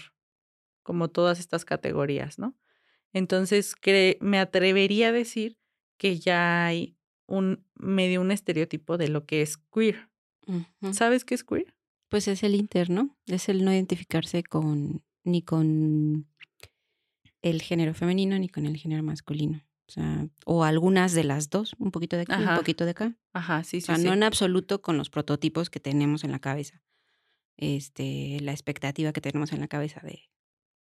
como 0.83 1.09
todas 1.09 1.39
estas 1.39 1.65
categorías, 1.65 2.39
¿no? 2.39 2.55
Entonces, 3.13 3.75
cre- 3.75 4.17
me 4.21 4.39
atrevería 4.39 5.09
a 5.09 5.11
decir 5.11 5.57
que 5.97 6.19
ya 6.19 6.65
hay 6.65 6.97
un 7.27 7.65
medio 7.75 8.21
un 8.21 8.31
estereotipo 8.31 8.97
de 8.97 9.07
lo 9.09 9.25
que 9.25 9.41
es 9.41 9.57
queer. 9.57 10.09
¿Sabes 10.93 11.25
qué 11.25 11.35
es 11.35 11.43
queer? 11.43 11.75
Pues 12.09 12.27
es 12.27 12.43
el 12.43 12.53
inter, 12.55 12.89
¿no? 12.89 13.17
Es 13.27 13.49
el 13.49 13.63
no 13.65 13.73
identificarse 13.73 14.43
con 14.43 15.03
ni 15.23 15.41
con 15.41 16.27
el 17.41 17.61
género 17.61 17.93
femenino 17.93 18.37
ni 18.37 18.49
con 18.49 18.65
el 18.65 18.77
género 18.77 19.03
masculino. 19.03 19.61
O 19.87 19.91
sea, 19.91 20.27
o 20.45 20.63
algunas 20.63 21.13
de 21.13 21.23
las 21.23 21.49
dos, 21.49 21.75
un 21.77 21.91
poquito 21.91 22.15
de 22.15 22.23
aquí, 22.23 22.31
Ajá. 22.33 22.51
un 22.53 22.57
poquito 22.57 22.85
de 22.85 22.91
acá. 22.91 23.17
Ajá, 23.33 23.63
sí, 23.63 23.77
O 23.77 23.81
sí, 23.81 23.85
sea, 23.87 23.97
sí. 23.97 24.03
no 24.03 24.13
en 24.13 24.23
absoluto 24.23 24.81
con 24.81 24.97
los 24.97 25.09
prototipos 25.09 25.69
que 25.69 25.79
tenemos 25.79 26.23
en 26.23 26.31
la 26.31 26.39
cabeza. 26.39 26.81
Este, 27.57 28.39
la 28.41 28.51
expectativa 28.51 29.13
que 29.13 29.21
tenemos 29.21 29.51
en 29.53 29.59
la 29.59 29.67
cabeza 29.67 30.01
de 30.01 30.29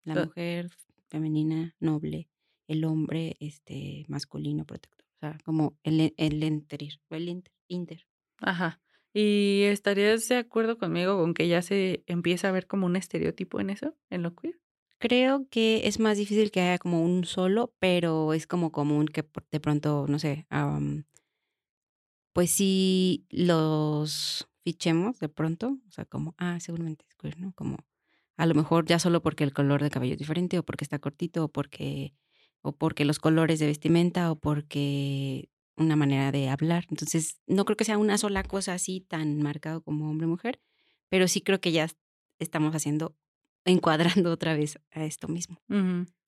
la 0.03 0.25
mujer 0.25 0.70
femenina, 1.10 1.75
noble, 1.79 2.29
el 2.67 2.86
hombre, 2.86 3.36
este, 3.39 4.05
masculino, 4.08 4.65
protector. 4.65 5.05
O 5.15 5.20
sea, 5.20 5.38
como 5.43 5.77
el, 5.84 6.13
el 6.17 6.43
enterir, 6.43 7.01
el 7.10 7.27
inter, 7.27 7.53
inter. 7.67 8.08
Ajá. 8.39 8.81
¿Y 9.13 9.63
estarías 9.63 10.27
de 10.29 10.38
acuerdo 10.38 10.77
conmigo 10.77 11.17
con 11.17 11.34
que 11.34 11.48
ya 11.48 11.62
se 11.62 12.03
empieza 12.08 12.48
a 12.48 12.51
ver 12.51 12.65
como 12.65 12.86
un 12.86 12.96
estereotipo 12.96 13.60
en 13.60 13.70
eso, 13.72 13.98
en 14.10 14.24
lo 14.24 14.34
queer? 14.36 14.60
Creo 15.01 15.48
que 15.50 15.88
es 15.88 16.00
más 16.00 16.15
difícil 16.20 16.51
que 16.51 16.62
haya 16.62 16.77
como 16.77 17.01
un 17.03 17.25
solo, 17.25 17.74
pero 17.79 18.34
es 18.34 18.46
como 18.46 18.72
común 18.72 19.08
que 19.08 19.25
de 19.50 19.60
pronto, 19.60 20.05
no 20.08 20.20
sé, 20.20 20.46
pues 22.34 22.51
sí 22.51 23.25
los 23.31 24.48
fichemos 24.63 25.20
de 25.20 25.27
pronto, 25.27 25.79
o 25.88 25.91
sea, 25.91 26.05
como, 26.05 26.36
ah, 26.38 26.60
seguramente 26.60 27.03
es 27.10 27.15
queer, 27.15 27.39
¿no? 27.39 27.51
Como 27.53 27.77
a 28.38 28.46
lo 28.46 28.53
mejor 28.53 28.86
ya 28.86 29.00
solo 29.00 29.24
porque 29.24 29.43
el 29.43 29.53
color 29.53 29.81
de 29.81 29.89
cabello 29.89 30.13
es 30.13 30.20
diferente 30.20 30.60
o 30.60 30.63
porque 30.63 30.86
está 30.86 31.00
cortito 31.00 31.46
o 31.46 31.48
porque 31.50 32.13
o 32.62 32.74
porque 32.74 33.03
los 33.03 33.17
colores 33.17 33.58
de 33.60 33.65
vestimenta 33.65 34.31
o 34.31 34.36
porque 34.39 35.50
una 35.77 35.96
manera 35.96 36.31
de 36.31 36.50
hablar. 36.50 36.86
Entonces, 36.91 37.41
no 37.48 37.65
creo 37.65 37.75
que 37.77 37.86
sea 37.86 37.98
una 37.98 38.20
sola 38.20 38.43
cosa 38.43 38.74
así 38.74 39.01
tan 39.01 39.41
marcado 39.41 39.81
como 39.81 40.08
hombre 40.12 40.27
mujer, 40.27 40.62
pero 41.10 41.27
sí 41.27 41.41
creo 41.41 41.60
que 41.60 41.72
ya 41.72 41.88
estamos 42.39 42.75
haciendo 42.75 43.15
encuadrando 43.65 44.32
otra 44.32 44.56
vez 44.56 44.80
a 44.91 45.03
esto 45.06 45.27
mismo. 45.27 45.62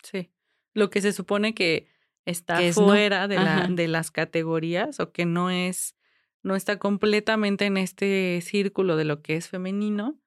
Sí. 0.04 0.30
Lo 0.74 0.90
que 0.90 1.02
se 1.02 1.13
supone 1.13 1.54
que 1.54 1.88
está 2.25 2.58
Que 2.58 2.70
es 2.70 2.78
no. 2.78 2.86
fuera 2.86 3.28
de, 3.28 3.36
la, 3.36 3.68
de 3.70 3.88
las 3.88 4.12
categorías 4.12 5.00
o 5.00 5.12
que 5.12 5.25
no 5.25 5.50
es, 5.50 5.96
no 6.42 6.56
está 6.56 6.78
completamente 6.80 7.66
en 7.66 7.78
este 7.78 8.40
círculo 8.42 8.96
de 8.98 9.06
lo 9.06 9.22
que 9.22 9.36
es 9.36 9.50
femenino, 9.50 10.20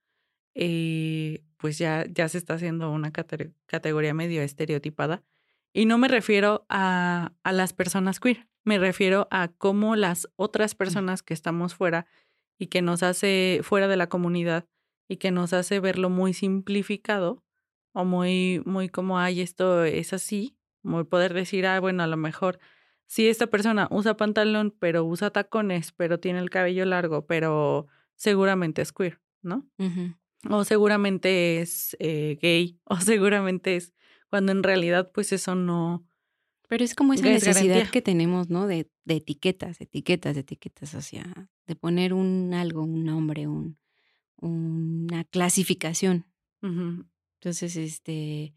eh, 0.54 1.42
pues 1.58 1.78
ya, 1.78 2.04
ya 2.10 2.28
se 2.28 2.38
está 2.38 2.54
haciendo 2.54 2.90
una 2.90 3.12
cate- 3.12 3.52
categoría 3.66 4.14
medio 4.14 4.42
estereotipada. 4.42 5.22
Y 5.72 5.84
no 5.86 5.98
me 5.98 6.08
refiero 6.08 6.64
a, 6.68 7.32
a 7.42 7.52
las 7.52 7.72
personas 7.72 8.20
queer, 8.20 8.46
me 8.64 8.78
refiero 8.78 9.28
a 9.30 9.48
cómo 9.48 9.94
las 9.94 10.28
otras 10.36 10.74
personas 10.74 11.22
que 11.22 11.34
estamos 11.34 11.74
fuera 11.74 12.06
y 12.58 12.68
que 12.68 12.80
nos 12.82 13.02
hace 13.02 13.60
fuera 13.62 13.86
de 13.86 13.96
la 13.96 14.08
comunidad 14.08 14.66
y 15.08 15.16
que 15.16 15.30
nos 15.30 15.52
hace 15.52 15.80
verlo 15.80 16.10
muy 16.10 16.32
simplificado 16.34 17.44
o 17.92 18.04
muy, 18.04 18.62
muy 18.64 18.88
como, 18.88 19.18
ay, 19.18 19.40
esto 19.40 19.84
es 19.84 20.12
así, 20.12 20.56
muy 20.82 21.04
poder 21.04 21.32
decir, 21.34 21.66
ah, 21.66 21.80
bueno, 21.80 22.02
a 22.02 22.06
lo 22.06 22.16
mejor 22.16 22.58
si 23.06 23.28
esta 23.28 23.46
persona 23.46 23.88
usa 23.90 24.16
pantalón, 24.16 24.74
pero 24.78 25.04
usa 25.04 25.30
tacones, 25.30 25.92
pero 25.92 26.18
tiene 26.20 26.40
el 26.40 26.50
cabello 26.50 26.84
largo, 26.84 27.26
pero 27.26 27.86
seguramente 28.16 28.82
es 28.82 28.92
queer, 28.92 29.20
¿no? 29.42 29.68
O 30.50 30.64
seguramente 30.64 31.60
es 31.60 31.96
eh, 32.00 32.36
gay, 32.40 32.78
o 32.84 32.96
seguramente 32.96 33.76
es, 33.76 33.94
cuando 34.28 34.52
en 34.52 34.62
realidad 34.62 35.10
pues 35.12 35.32
eso 35.32 35.54
no, 35.54 36.04
Pero 36.68 36.84
es 36.84 36.94
como 36.94 37.14
esa 37.14 37.28
Es 37.28 37.44
necesidad 37.46 37.74
garantía. 37.74 37.90
que 37.92 38.02
tenemos, 38.02 38.50
¿no? 38.50 38.66
De, 38.66 38.90
de 39.04 39.16
etiquetas, 39.16 39.80
etiquetas, 39.80 40.36
etiquetas, 40.36 40.94
o 40.94 41.00
sea, 41.00 41.48
de 41.66 41.76
poner 41.76 42.12
un 42.12 42.52
algo, 42.54 42.82
un 42.82 43.04
nombre, 43.04 43.46
un, 43.46 43.78
una 44.38 45.24
clasificación. 45.24 46.26
Entonces, 47.40 47.76
este, 47.76 48.54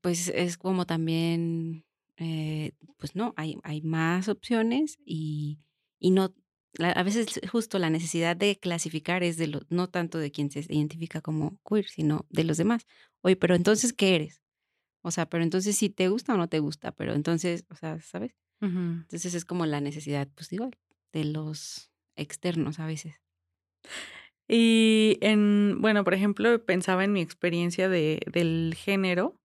pues 0.00 0.28
es 0.28 0.56
como 0.56 0.86
también, 0.86 1.84
eh, 2.16 2.72
pues 2.98 3.14
no, 3.14 3.34
hay, 3.36 3.58
hay 3.62 3.82
más 3.82 4.28
opciones 4.28 4.98
y, 5.04 5.58
y 5.98 6.10
no, 6.10 6.34
la- 6.74 6.92
a 6.92 7.02
veces 7.02 7.40
justo 7.50 7.78
la 7.78 7.90
necesidad 7.90 8.36
de 8.36 8.56
clasificar 8.58 9.22
es 9.22 9.36
de 9.36 9.46
lo, 9.48 9.60
no 9.68 9.88
tanto 9.88 10.18
de 10.18 10.30
quien 10.32 10.50
se 10.50 10.60
identifica 10.68 11.20
como 11.20 11.60
queer, 11.68 11.86
sino 11.88 12.26
de 12.30 12.44
los 12.44 12.56
demás. 12.56 12.86
Oye, 13.22 13.36
pero 13.36 13.54
entonces, 13.54 13.92
¿qué 13.92 14.14
eres? 14.16 14.42
O 15.02 15.10
sea, 15.10 15.28
pero 15.28 15.44
entonces 15.44 15.76
si 15.76 15.90
te 15.90 16.08
gusta 16.08 16.34
o 16.34 16.36
no 16.38 16.48
te 16.48 16.60
gusta, 16.60 16.92
pero 16.92 17.14
entonces, 17.14 17.64
o 17.70 17.74
sea, 17.76 18.00
¿sabes? 18.00 18.34
Entonces 19.02 19.34
es 19.34 19.44
como 19.44 19.66
la 19.66 19.80
necesidad, 19.80 20.28
pues 20.34 20.52
igual, 20.52 20.76
de 21.12 21.24
los 21.24 21.90
externos 22.16 22.80
a 22.80 22.86
veces. 22.86 23.14
Y 24.48 25.18
en, 25.20 25.80
bueno, 25.80 26.04
por 26.04 26.14
ejemplo, 26.14 26.64
pensaba 26.64 27.04
en 27.04 27.12
mi 27.12 27.22
experiencia 27.22 27.88
de, 27.88 28.20
del 28.30 28.74
género, 28.76 29.40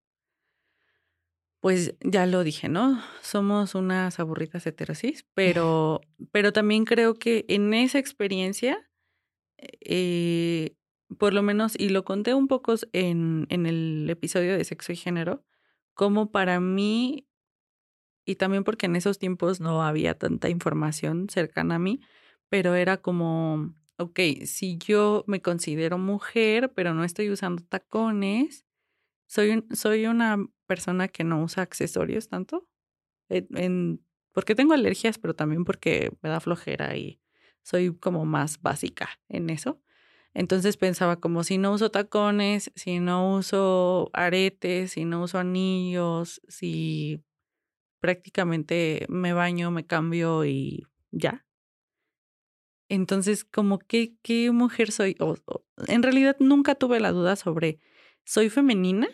pues 1.61 1.95
ya 2.01 2.25
lo 2.25 2.43
dije, 2.43 2.69
¿no? 2.69 3.01
Somos 3.21 3.75
unas 3.75 4.19
aburridas 4.19 4.65
heterosis, 4.65 5.25
pero, 5.33 6.01
pero 6.31 6.53
también 6.53 6.85
creo 6.85 7.15
que 7.15 7.45
en 7.47 7.73
esa 7.73 7.99
experiencia, 7.99 8.89
eh, 9.57 10.75
por 11.17 11.33
lo 11.33 11.43
menos, 11.43 11.73
y 11.77 11.89
lo 11.89 12.05
conté 12.05 12.33
un 12.33 12.47
poco 12.47 12.75
en, 12.93 13.47
en 13.49 13.65
el 13.65 14.07
episodio 14.09 14.57
de 14.57 14.63
sexo 14.63 14.93
y 14.93 14.95
género, 14.95 15.43
como 15.93 16.31
para 16.31 16.59
mí, 16.59 17.27
y 18.25 18.35
también 18.35 18.63
porque 18.63 18.85
en 18.85 18.95
esos 18.95 19.17
tiempos 19.17 19.59
no 19.59 19.83
había 19.83 20.17
tanta 20.17 20.49
información 20.49 21.29
cercana 21.29 21.75
a 21.75 21.79
mí, 21.79 22.01
pero 22.49 22.75
era 22.75 22.97
como, 22.97 23.73
ok, 23.99 24.19
si 24.45 24.77
yo 24.77 25.25
me 25.27 25.41
considero 25.41 25.97
mujer, 25.97 26.71
pero 26.73 26.93
no 26.93 27.03
estoy 27.03 27.29
usando 27.29 27.63
tacones, 27.63 28.65
soy, 29.27 29.65
soy 29.73 30.05
una 30.07 30.37
persona 30.67 31.09
que 31.09 31.23
no 31.25 31.43
usa 31.43 31.63
accesorios 31.63 32.29
tanto, 32.29 32.67
porque 34.33 34.55
tengo 34.55 34.73
alergias, 34.73 35.17
pero 35.19 35.35
también 35.35 35.65
porque 35.65 36.11
me 36.21 36.29
da 36.29 36.39
flojera 36.39 36.95
y 36.95 37.21
soy 37.61 37.93
como 37.95 38.25
más 38.25 38.61
básica 38.61 39.09
en 39.27 39.49
eso. 39.49 39.81
Entonces 40.33 40.77
pensaba 40.77 41.19
como 41.19 41.43
si 41.43 41.57
no 41.57 41.73
uso 41.73 41.91
tacones, 41.91 42.71
si 42.75 42.99
no 42.99 43.35
uso 43.35 44.09
aretes, 44.13 44.91
si 44.91 45.03
no 45.05 45.23
uso 45.23 45.39
anillos, 45.39 46.41
si 46.47 47.23
prácticamente 47.99 49.05
me 49.09 49.33
baño, 49.33 49.71
me 49.71 49.85
cambio 49.85 50.45
y 50.45 50.87
ya. 51.11 51.45
Entonces, 52.89 53.45
como 53.45 53.79
qué, 53.79 54.15
qué 54.23 54.51
mujer 54.51 54.91
soy. 54.91 55.15
O- 55.19 55.37
o- 55.45 55.65
en 55.87 56.03
realidad 56.03 56.35
nunca 56.39 56.75
tuve 56.75 56.99
la 56.99 57.11
duda 57.11 57.35
sobre, 57.35 57.79
¿soy 58.25 58.49
femenina? 58.49 59.07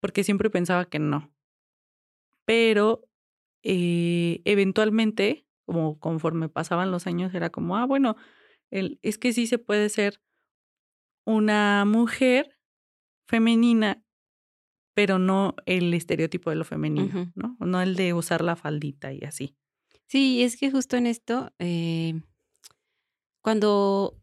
Porque 0.00 0.24
siempre 0.24 0.50
pensaba 0.50 0.88
que 0.88 0.98
no. 0.98 1.32
Pero 2.46 3.08
eh, 3.62 4.40
eventualmente, 4.44 5.46
como 5.66 5.98
conforme 5.98 6.48
pasaban 6.48 6.90
los 6.90 7.06
años, 7.06 7.34
era 7.34 7.50
como, 7.50 7.76
ah, 7.76 7.86
bueno, 7.86 8.16
el, 8.70 8.98
es 9.02 9.18
que 9.18 9.32
sí 9.32 9.46
se 9.46 9.58
puede 9.58 9.88
ser 9.88 10.20
una 11.26 11.84
mujer 11.84 12.58
femenina, 13.28 14.02
pero 14.94 15.18
no 15.18 15.54
el 15.66 15.92
estereotipo 15.94 16.50
de 16.50 16.56
lo 16.56 16.64
femenino. 16.64 17.14
¿no? 17.34 17.56
No 17.60 17.80
el 17.82 17.94
de 17.96 18.14
usar 18.14 18.42
la 18.42 18.56
faldita 18.56 19.12
y 19.12 19.20
así. 19.24 19.56
Sí, 20.08 20.42
es 20.42 20.56
que 20.56 20.70
justo 20.70 20.96
en 20.96 21.06
esto, 21.06 21.52
eh, 21.58 22.18
cuando 23.42 24.16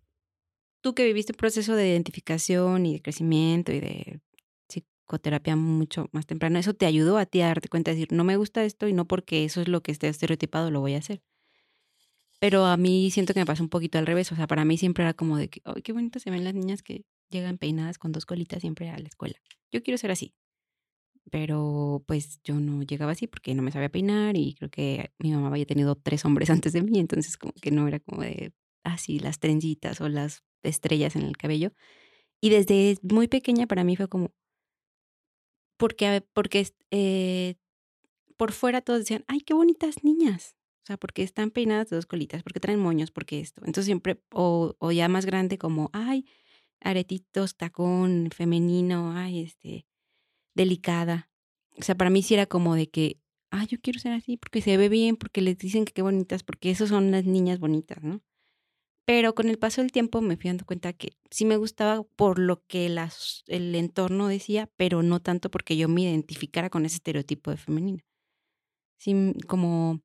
tú 0.81 0.95
que 0.95 1.05
viviste 1.05 1.33
un 1.33 1.37
proceso 1.37 1.75
de 1.75 1.89
identificación 1.89 2.87
y 2.87 2.93
de 2.93 3.01
crecimiento 3.01 3.71
y 3.71 3.79
de 3.79 4.19
psicoterapia 4.67 5.55
mucho 5.55 6.09
más 6.11 6.25
temprano, 6.25 6.57
eso 6.57 6.73
te 6.73 6.87
ayudó 6.87 7.19
a 7.19 7.27
ti 7.27 7.41
a 7.41 7.47
darte 7.47 7.69
cuenta 7.69 7.91
de 7.91 7.97
decir, 7.97 8.11
no 8.13 8.23
me 8.23 8.35
gusta 8.37 8.63
esto 8.65 8.87
y 8.87 8.93
no 8.93 9.05
porque 9.07 9.45
eso 9.45 9.61
es 9.61 9.67
lo 9.67 9.81
que 9.81 9.91
esté 9.91 10.07
estereotipado 10.07 10.71
lo 10.71 10.81
voy 10.81 10.95
a 10.95 10.99
hacer. 10.99 11.21
Pero 12.39 12.65
a 12.65 12.77
mí 12.77 13.11
siento 13.11 13.33
que 13.33 13.39
me 13.39 13.45
pasó 13.45 13.61
un 13.63 13.69
poquito 13.69 13.97
al 13.99 14.07
revés, 14.07 14.31
o 14.31 14.35
sea, 14.35 14.47
para 14.47 14.65
mí 14.65 14.77
siempre 14.77 15.03
era 15.03 15.13
como 15.13 15.37
de 15.37 15.49
que, 15.49 15.61
ay, 15.65 15.81
qué 15.83 15.93
bonitas 15.93 16.23
se 16.23 16.31
ven 16.31 16.43
las 16.43 16.53
niñas 16.55 16.81
que 16.83 17.05
llegan 17.29 17.57
peinadas 17.57 17.97
con 17.99 18.11
dos 18.11 18.25
colitas 18.25 18.61
siempre 18.61 18.89
a 18.89 18.97
la 18.97 19.07
escuela. 19.07 19.35
Yo 19.71 19.83
quiero 19.83 19.97
ser 19.97 20.11
así. 20.11 20.33
Pero 21.31 22.03
pues 22.07 22.39
yo 22.43 22.55
no 22.55 22.83
llegaba 22.83 23.13
así 23.13 23.27
porque 23.27 23.55
no 23.55 23.63
me 23.63 23.71
sabía 23.71 23.89
peinar 23.89 24.37
y 24.37 24.53
creo 24.55 24.69
que 24.69 25.11
mi 25.17 25.31
mamá 25.31 25.47
había 25.47 25.65
tenido 25.65 25.95
tres 25.95 26.23
hombres 26.25 26.49
antes 26.51 26.73
de 26.73 26.81
mí, 26.83 26.99
entonces 26.99 27.37
como 27.37 27.53
que 27.53 27.71
no 27.71 27.87
era 27.87 27.99
como 27.99 28.21
de 28.21 28.53
así 28.83 29.19
las 29.19 29.39
trencitas 29.39 30.01
o 30.01 30.09
las 30.09 30.43
estrellas 30.63 31.15
en 31.15 31.23
el 31.23 31.37
cabello. 31.37 31.73
Y 32.41 32.49
desde 32.49 32.97
muy 33.01 33.27
pequeña 33.27 33.67
para 33.67 33.83
mí 33.83 33.95
fue 33.95 34.07
como 34.07 34.31
porque 35.77 36.23
porque 36.33 36.67
eh, 36.91 37.55
por 38.37 38.51
fuera 38.51 38.81
todos 38.81 38.99
decían, 38.99 39.23
ay, 39.27 39.41
qué 39.41 39.53
bonitas 39.53 40.03
niñas. 40.03 40.55
O 40.83 40.87
sea, 40.87 40.97
porque 40.97 41.23
están 41.23 41.49
peinadas 41.49 41.89
de 41.89 41.95
dos 41.95 42.05
colitas, 42.05 42.43
porque 42.43 42.59
traen 42.59 42.79
moños, 42.79 43.09
porque 43.11 43.39
esto. 43.39 43.61
Entonces 43.65 43.85
siempre, 43.85 44.21
o, 44.31 44.75
o 44.77 44.91
ya 44.91 45.07
más 45.09 45.25
grande, 45.25 45.57
como, 45.57 45.89
ay, 45.93 46.25
aretitos, 46.79 47.55
tacón, 47.57 48.29
femenino, 48.31 49.13
ay, 49.13 49.41
este, 49.41 49.87
delicada. 50.55 51.29
O 51.77 51.83
sea, 51.83 51.95
para 51.95 52.09
mí 52.09 52.23
sí 52.23 52.33
era 52.33 52.45
como 52.45 52.75
de 52.75 52.87
que, 52.87 53.19
ay, 53.51 53.67
yo 53.67 53.77
quiero 53.81 53.99
ser 53.99 54.13
así, 54.13 54.37
porque 54.37 54.61
se 54.61 54.77
ve 54.77 54.89
bien, 54.89 55.17
porque 55.17 55.41
les 55.41 55.57
dicen 55.57 55.85
que 55.85 55.93
qué 55.93 56.01
bonitas, 56.01 56.43
porque 56.43 56.71
esas 56.71 56.89
son 56.89 57.11
las 57.11 57.25
niñas 57.25 57.59
bonitas, 57.59 58.01
¿no? 58.01 58.21
Pero 59.05 59.35
con 59.35 59.49
el 59.49 59.59
paso 59.59 59.81
del 59.81 59.91
tiempo 59.91 60.21
me 60.21 60.35
fui 60.35 60.49
dando 60.49 60.65
cuenta 60.65 60.91
que 60.93 61.11
sí 61.29 61.45
me 61.45 61.57
gustaba 61.57 62.03
por 62.15 62.39
lo 62.39 62.63
que 62.65 62.87
el 62.87 63.75
entorno 63.75 64.27
decía, 64.27 64.71
pero 64.77 65.03
no 65.03 65.21
tanto 65.21 65.51
porque 65.51 65.77
yo 65.77 65.87
me 65.87 66.01
identificara 66.01 66.71
con 66.71 66.85
ese 66.85 66.95
estereotipo 66.95 67.51
de 67.51 67.57
femenina. 67.57 68.03
Sí, 68.97 69.33
como 69.47 70.01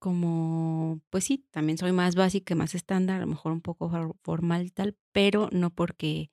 como, 0.00 1.02
pues 1.10 1.24
sí, 1.24 1.46
también 1.50 1.78
soy 1.78 1.92
más 1.92 2.16
básica, 2.16 2.54
más 2.54 2.74
estándar, 2.74 3.18
a 3.18 3.20
lo 3.20 3.26
mejor 3.26 3.52
un 3.52 3.60
poco 3.60 3.90
formal 4.22 4.66
y 4.66 4.70
tal, 4.70 4.96
pero 5.12 5.50
no 5.52 5.70
porque 5.70 6.30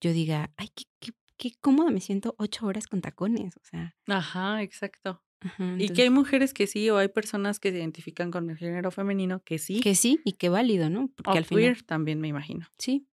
yo 0.00 0.12
diga, 0.12 0.52
ay, 0.56 0.68
qué, 0.74 0.84
qué, 0.98 1.12
qué 1.42 1.50
cómoda 1.60 1.90
me 1.90 2.00
siento 2.00 2.36
ocho 2.38 2.66
horas 2.66 2.86
con 2.86 3.00
tacones, 3.00 3.56
o 3.56 3.64
sea. 3.64 3.96
Ajá, 4.06 4.62
exacto. 4.62 5.24
Ajá, 5.40 5.74
y 5.76 5.88
que 5.88 6.02
hay 6.02 6.10
mujeres 6.10 6.54
que 6.54 6.68
sí, 6.68 6.88
o 6.88 6.98
hay 6.98 7.08
personas 7.08 7.58
que 7.58 7.72
se 7.72 7.78
identifican 7.78 8.30
con 8.30 8.48
el 8.48 8.56
género 8.56 8.92
femenino 8.92 9.42
que 9.42 9.58
sí. 9.58 9.80
que 9.80 9.96
sí 9.96 10.20
y 10.24 10.34
que 10.34 10.48
válido, 10.50 10.88
¿no? 10.88 11.08
Porque 11.16 11.30
o 11.30 11.34
al 11.34 11.44
final, 11.44 11.62
queer 11.64 11.82
también 11.82 12.20
me 12.20 12.28
imagino. 12.28 12.68
sí. 12.78 13.08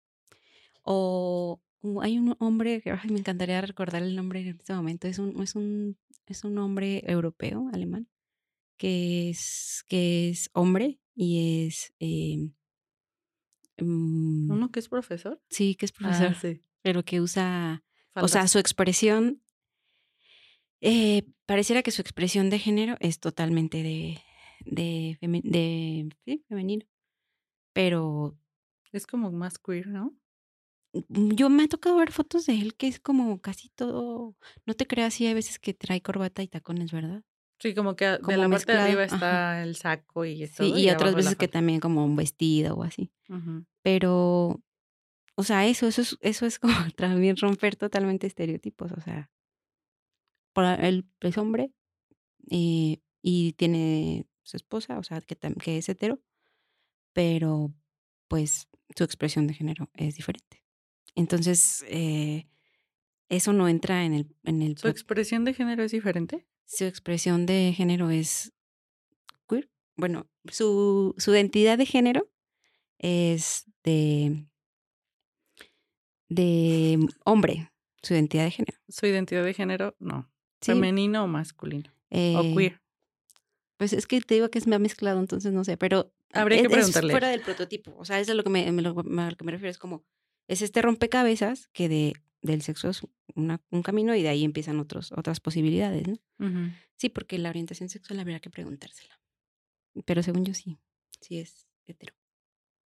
O, 0.82 1.62
hay 2.02 2.18
un 2.18 2.36
hombre 2.38 2.82
que 2.82 2.92
me 3.10 3.18
encantaría 3.18 3.62
recordar 3.62 4.02
el 4.02 4.14
nombre 4.14 4.40
en 4.40 4.48
este 4.58 4.74
momento, 4.74 5.06
es 5.08 5.18
un, 5.18 5.42
es 5.42 5.54
un, 5.54 5.96
es 6.26 6.44
un 6.44 6.58
hombre 6.58 7.02
europeo, 7.06 7.70
alemán, 7.72 8.08
que 8.76 9.30
es, 9.30 9.84
que 9.88 10.28
es 10.28 10.50
hombre 10.52 11.00
y 11.14 11.66
es 11.66 11.94
eh, 12.00 12.50
mm, 13.78 14.50
¿Uno 14.50 14.70
que 14.70 14.80
es 14.80 14.88
profesor? 14.90 15.40
sí, 15.48 15.74
que 15.76 15.86
es 15.86 15.92
Ah, 15.92 15.98
profesor, 15.98 16.34
sí. 16.34 16.62
pero 16.82 17.04
que 17.04 17.20
usa, 17.22 17.82
o 18.24 18.28
sea, 18.28 18.48
su 18.48 18.58
expresión, 18.58 19.42
eh, 20.80 21.24
pareciera 21.46 21.82
que 21.82 21.90
su 21.90 22.02
expresión 22.02 22.50
de 22.50 22.58
género 22.58 22.96
es 23.00 23.18
totalmente 23.20 23.82
de, 23.82 24.18
de, 24.64 25.18
feme- 25.20 25.42
de 25.44 26.08
sí, 26.24 26.44
femenino, 26.48 26.86
pero 27.72 28.36
Es 28.92 29.06
como 29.06 29.30
más 29.32 29.58
queer, 29.58 29.88
¿no? 29.88 30.16
mm, 30.92 31.32
yo 31.34 31.50
me 31.50 31.64
ha 31.64 31.68
tocado 31.68 31.96
ver 31.96 32.12
fotos 32.12 32.46
de 32.46 32.54
él 32.60 32.74
que 32.76 32.86
es 32.88 33.00
como 33.00 33.40
casi 33.40 33.68
todo, 33.70 34.36
no 34.66 34.74
te 34.74 34.86
creas, 34.86 35.14
sí 35.14 35.26
hay 35.26 35.34
veces 35.34 35.58
que 35.58 35.74
trae 35.74 36.00
corbata 36.00 36.42
y 36.42 36.48
tacones, 36.48 36.92
¿verdad? 36.92 37.22
Sí, 37.60 37.74
como 37.74 37.96
que 37.96 38.04
de 38.06 38.16
la 38.20 38.20
parte 38.22 38.36
de 38.38 38.48
mezclado, 38.48 38.82
arriba 38.84 39.02
ajá. 39.04 39.16
está 39.16 39.62
el 39.64 39.74
saco 39.74 40.24
y 40.24 40.46
Sí, 40.46 40.54
todo. 40.56 40.78
y 40.78 40.90
otras 40.90 41.14
veces 41.16 41.34
que 41.36 41.48
también 41.48 41.80
como 41.80 42.04
un 42.04 42.14
vestido 42.14 42.76
o 42.76 42.84
así. 42.84 43.10
Pero, 43.82 44.60
o 45.38 45.44
sea, 45.44 45.68
eso, 45.68 45.86
eso 45.86 46.02
es, 46.02 46.18
eso 46.20 46.46
es 46.46 46.58
como 46.58 46.74
también 46.96 47.36
romper 47.36 47.76
totalmente 47.76 48.26
estereotipos. 48.26 48.90
O 48.90 49.00
sea, 49.00 49.30
él 50.80 51.06
es 51.20 51.38
hombre 51.38 51.70
eh, 52.50 53.00
y 53.22 53.52
tiene 53.52 54.26
su 54.42 54.56
esposa, 54.56 54.98
o 54.98 55.04
sea, 55.04 55.20
que, 55.20 55.36
que 55.36 55.78
es 55.78 55.88
hetero, 55.88 56.20
pero 57.12 57.72
pues 58.26 58.66
su 58.96 59.04
expresión 59.04 59.46
de 59.46 59.54
género 59.54 59.88
es 59.94 60.16
diferente. 60.16 60.64
Entonces, 61.14 61.84
eh, 61.86 62.48
eso 63.28 63.52
no 63.52 63.68
entra 63.68 64.04
en 64.04 64.14
el, 64.14 64.34
en 64.42 64.60
el 64.60 64.76
¿Su 64.76 64.88
expresión 64.88 65.44
de 65.44 65.54
género 65.54 65.84
es 65.84 65.92
diferente? 65.92 66.48
su 66.64 66.84
expresión 66.84 67.46
de 67.46 67.72
género 67.76 68.10
es 68.10 68.52
queer. 69.48 69.70
Bueno, 69.94 70.28
su, 70.50 71.14
su 71.16 71.32
identidad 71.32 71.78
de 71.78 71.86
género 71.86 72.28
es 72.98 73.66
de, 73.84 74.47
de 76.28 76.98
hombre, 77.24 77.70
su 78.02 78.14
identidad 78.14 78.44
de 78.44 78.50
género. 78.50 78.78
Su 78.88 79.06
identidad 79.06 79.44
de 79.44 79.54
género, 79.54 79.96
no. 79.98 80.30
Sí, 80.60 80.72
Femenino 80.72 81.24
o 81.24 81.26
masculino. 81.26 81.90
o 81.90 81.94
eh, 82.10 82.54
queer. 82.56 82.80
Pues 83.76 83.92
es 83.92 84.06
que 84.06 84.20
te 84.20 84.34
digo 84.34 84.50
que 84.50 84.58
es 84.58 84.66
me 84.66 84.74
ha 84.76 84.78
mezclado, 84.80 85.20
entonces 85.20 85.52
no 85.52 85.64
sé, 85.64 85.76
pero 85.76 86.12
Habría 86.32 86.56
es, 86.58 86.62
que 86.62 86.66
es 86.68 86.72
preguntarle. 86.74 87.12
fuera 87.12 87.28
del 87.28 87.40
prototipo. 87.42 87.94
O 87.96 88.04
sea, 88.04 88.18
eso 88.18 88.30
es 88.32 88.34
a 88.34 88.34
lo 88.34 88.42
que 88.44 88.50
me, 88.50 88.70
me 88.72 88.82
lo- 88.82 88.90
a 88.98 89.30
lo 89.30 89.36
que 89.36 89.44
me 89.44 89.52
refiero. 89.52 89.70
Es 89.70 89.78
como, 89.78 90.04
es 90.48 90.62
este 90.62 90.82
rompecabezas 90.82 91.68
que 91.72 91.88
de, 91.88 92.14
del 92.42 92.62
sexo 92.62 92.88
es 92.90 93.02
una- 93.36 93.62
un 93.70 93.82
camino 93.82 94.14
y 94.16 94.22
de 94.22 94.28
ahí 94.30 94.44
empiezan 94.44 94.80
otros, 94.80 95.12
otras 95.12 95.38
posibilidades, 95.40 96.06
¿no? 96.08 96.18
Sí, 96.96 97.08
porque 97.08 97.38
la 97.38 97.50
orientación 97.50 97.88
sexual 97.88 98.18
habría 98.18 98.40
que 98.40 98.50
preguntársela. 98.50 99.20
Pero 100.04 100.22
según 100.24 100.44
yo 100.44 100.54
sí, 100.54 100.78
sí 101.20 101.38
es 101.38 101.66
hetero. 101.86 102.14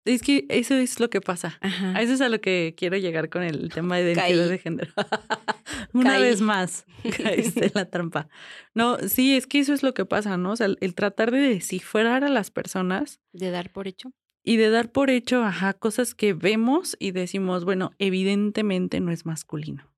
Es 0.05 0.23
que 0.23 0.47
eso 0.49 0.75
es 0.75 0.99
lo 0.99 1.11
que 1.11 1.21
pasa. 1.21 1.59
Ajá. 1.61 2.01
Eso 2.03 2.13
es 2.15 2.21
a 2.21 2.29
lo 2.29 2.41
que 2.41 2.75
quiero 2.77 2.97
llegar 2.97 3.29
con 3.31 3.43
el 3.45 3.69
tema 3.73 3.99
de 3.99 4.13
identidad 4.13 4.49
de 4.49 4.59
género. 4.59 4.93
Una 5.93 6.15
Caí. 6.15 6.23
vez 6.23 6.41
más, 6.41 6.87
caíste 7.23 7.67
en 7.67 7.73
la 7.75 7.89
trampa. 7.89 8.29
No, 8.75 8.99
sí, 9.09 9.37
es 9.37 9.47
que 9.47 9.61
eso 9.61 9.73
es 9.73 9.83
lo 9.83 9.95
que 9.95 10.05
pasa, 10.05 10.37
¿no? 10.37 10.53
O 10.53 10.57
sea, 10.57 10.67
el, 10.81 10.95
tratar 10.95 11.31
de 11.31 11.39
descifrar 11.41 12.25
a 12.25 12.29
las 12.29 12.51
personas 12.51 13.21
De 13.33 13.51
dar 13.51 13.71
por 13.71 13.87
hecho. 13.87 14.11
y 14.45 14.57
de 14.57 14.71
dar 14.71 14.91
por 14.91 15.09
hecho, 15.11 15.45
ajá, 15.45 15.73
cosas 15.75 16.15
que 16.17 16.33
vemos 16.35 16.97
y 16.99 17.13
decimos, 17.13 17.65
bueno, 17.65 17.93
evidentemente 17.99 18.99
no 19.01 19.13
es 19.13 19.25
masculino, 19.25 19.89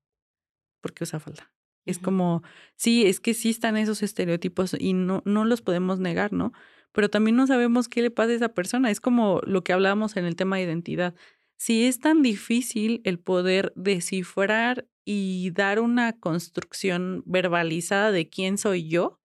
porque 0.81 1.03
usa 1.03 1.19
falda. 1.19 1.51
Es 1.87 1.99
como, 1.99 2.41
sí, 2.75 3.05
es 3.05 3.19
que 3.19 3.33
sí 3.35 3.51
están 3.51 3.77
esos 3.77 4.01
estereotipos 4.01 4.75
y 4.79 4.93
no, 4.93 5.21
no 5.25 5.45
los 5.45 5.61
podemos 5.61 5.99
negar, 5.99 6.33
¿no? 6.33 6.51
Pero 6.95 7.09
también 7.09 7.35
no 7.35 7.45
sabemos 7.45 7.89
qué 7.89 8.01
le 8.01 8.09
pasa 8.09 8.31
a 8.31 8.35
esa 8.35 8.53
persona. 8.53 8.89
Es 8.89 9.01
como 9.01 9.41
lo 9.43 9.65
que 9.65 9.73
hablábamos 9.73 10.15
en 10.15 10.23
el 10.23 10.37
tema 10.37 10.55
de 10.55 10.63
identidad. 10.63 11.13
Si 11.57 11.83
es 11.83 11.99
tan 11.99 12.21
difícil 12.21 13.01
el 13.03 13.19
poder 13.19 13.73
descifrar 13.75 14.87
y 15.03 15.51
dar 15.51 15.81
una 15.81 16.17
construcción 16.17 17.21
verbalizada 17.25 18.13
de 18.13 18.29
quién 18.29 18.57
soy 18.57 18.87
yo, 18.87 19.19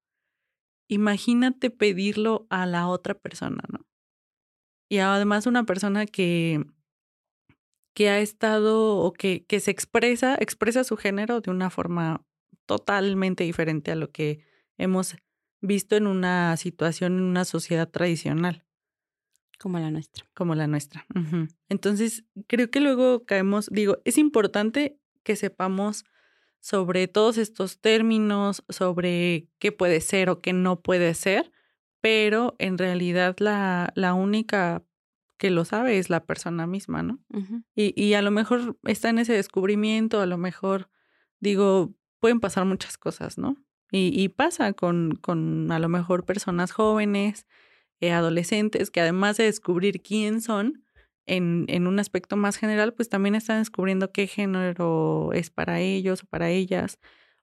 imagínate 0.88 1.70
pedirlo 1.70 2.48
a 2.50 2.66
la 2.66 2.88
otra 2.88 3.14
persona, 3.14 3.64
¿no? 3.72 3.86
Y 4.90 4.98
además 4.98 5.46
una 5.46 5.66
persona 5.66 6.08
que, 6.08 6.66
que 7.94 8.10
ha 8.10 8.20
estado 8.20 8.98
o 8.98 9.14
que, 9.14 9.46
que 9.46 9.60
se 9.60 9.70
expresa, 9.70 10.36
expresa 10.40 10.84
su 10.84 10.98
género 10.98 11.40
de 11.42 11.52
una 11.52 11.70
forma 11.70 12.26
totalmente 12.66 13.44
diferente 13.44 13.92
a 13.92 13.96
lo 13.96 14.12
que 14.12 14.44
hemos 14.80 15.16
visto 15.62 15.96
en 15.96 16.08
una 16.08 16.56
situación, 16.58 17.18
en 17.18 17.24
una 17.24 17.46
sociedad 17.46 17.90
tradicional 17.90 18.66
Como 19.60 19.80
la 19.80 19.92
nuestra. 19.92 20.26
como 20.34 20.56
la 20.56 20.68
nuestra. 20.68 21.06
Entonces, 21.68 22.24
creo 22.48 22.70
que 22.72 22.80
luego 22.80 23.26
caemos, 23.26 23.68
digo, 23.72 23.98
es 24.06 24.18
importante 24.18 24.98
que 25.24 25.36
sepamos 25.36 26.06
sobre 26.62 27.08
todos 27.08 27.38
estos 27.38 27.80
términos, 27.80 28.64
sobre 28.70 29.48
qué 29.60 29.72
puede 29.72 30.02
ser 30.02 30.30
o 30.30 30.42
qué 30.42 30.54
no 30.54 30.82
puede 30.82 31.14
ser, 31.14 31.52
pero 32.02 32.56
en 32.60 32.78
realidad 32.78 33.36
la, 33.40 33.92
la 33.96 34.14
única 34.14 34.84
que 35.38 35.52
lo 35.52 35.64
sabe 35.64 35.98
es 36.00 36.10
la 36.10 36.26
persona 36.26 36.68
misma, 36.68 37.02
¿no? 37.02 37.20
Y, 37.76 37.94
y 38.02 38.14
a 38.14 38.22
lo 38.22 38.32
mejor 38.32 38.78
está 38.84 39.10
en 39.10 39.20
ese 39.20 39.34
descubrimiento, 39.34 40.20
a 40.22 40.26
lo 40.26 40.38
mejor, 40.38 40.90
digo, 41.40 41.94
pueden 42.20 42.42
pasar 42.42 42.66
muchas 42.66 42.98
cosas, 42.98 43.38
¿no? 43.38 43.56
Y, 43.92 44.12
y 44.20 44.30
pasa 44.30 44.74
con, 44.74 45.16
con 45.16 45.72
a 45.72 45.80
lo 45.80 45.90
mejor 45.90 46.26
personas 46.26 46.72
jóvenes, 46.72 47.48
eh, 48.02 48.12
adolescentes, 48.12 48.92
que 48.92 49.02
además 49.02 49.38
de 49.38 49.46
descubrir 49.46 50.02
quién 50.02 50.42
son, 50.42 50.84
en, 51.26 51.66
en 51.70 51.88
un 51.88 52.00
aspecto 52.00 52.36
más 52.38 52.58
general, 52.58 52.94
pues 52.94 53.08
también 53.10 53.36
están 53.36 53.60
descubriendo 53.60 54.12
qué 54.12 54.28
género 54.28 55.32
es 55.34 55.50
para 55.52 55.80
ellos 55.80 56.24
o 56.24 56.28
para 56.28 56.50
ellas, 56.50 57.00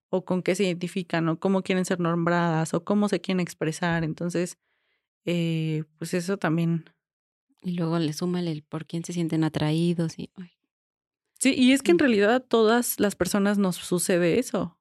o 0.09 0.24
con 0.24 0.42
qué 0.42 0.54
se 0.54 0.64
identifican, 0.64 1.28
o 1.28 1.38
cómo 1.38 1.62
quieren 1.62 1.85
ser 1.85 2.00
nombradas, 2.00 2.74
o 2.74 2.85
cómo 2.85 3.09
se 3.09 3.20
quieren 3.20 3.40
expresar. 3.40 4.02
Entonces, 4.04 4.59
eh, 5.24 5.85
pues 5.98 6.14
eso 6.14 6.37
también. 6.37 6.85
Y 7.62 7.72
luego 7.72 7.98
le 7.98 8.12
suma 8.12 8.40
el 8.40 8.62
por 8.62 8.87
quién 8.87 9.04
se 9.04 9.12
sienten 9.12 9.44
atraídos 9.44 10.18
y. 10.18 10.30
Sí, 11.38 11.54
y 11.56 11.72
es 11.72 11.82
que 11.82 11.90
en 11.92 11.98
realidad 11.98 12.35
a 12.35 12.40
todas 12.40 12.98
las 12.98 13.14
personas 13.14 13.59
nos 13.59 13.76
sucede 13.76 14.38
eso. 14.38 14.75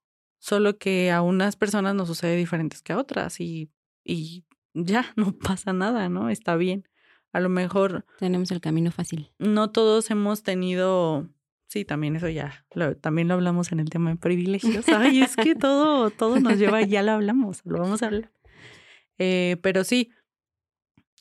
Solo 0.46 0.78
que 0.78 1.10
a 1.10 1.24
unas 1.24 1.56
personas 1.56 1.96
nos 1.96 2.08
sucede 2.08 2.36
diferentes 2.36 2.84
que 2.84 2.94
a 2.94 3.00
otras. 3.00 3.40
Y, 3.40 3.72
y 4.04 4.46
ya, 4.76 5.12
no 5.16 5.32
pasa 5.32 5.74
nada, 5.74 6.08
¿no? 6.08 6.30
Está 6.30 6.56
bien. 6.56 6.88
A 7.34 7.40
lo 7.40 7.50
mejor. 7.50 8.06
Tenemos 8.20 8.52
el 8.52 8.62
camino 8.62 8.92
fácil. 8.92 9.32
No 9.40 9.72
todos 9.72 10.12
hemos 10.12 10.44
tenido. 10.44 11.28
Sí, 11.68 11.84
también 11.84 12.16
eso 12.16 12.30
ya. 12.30 12.64
también 13.02 13.28
lo 13.28 13.34
hablamos 13.34 13.72
en 13.72 13.80
el 13.80 13.90
tema 13.90 14.12
de 14.12 14.18
privilegios. 14.18 14.88
Ay, 14.90 15.24
es 15.24 15.36
que 15.36 15.56
todo, 15.56 16.12
todo 16.12 16.40
nos 16.40 16.60
lleva, 16.60 16.84
ya 16.84 17.02
lo 17.02 17.14
hablamos, 17.14 17.62
lo 17.66 17.80
vamos 17.80 18.04
a 18.04 18.06
hablar. 18.06 18.32
Eh, 19.18 19.58
pero 19.64 19.84
sí, 19.84 20.12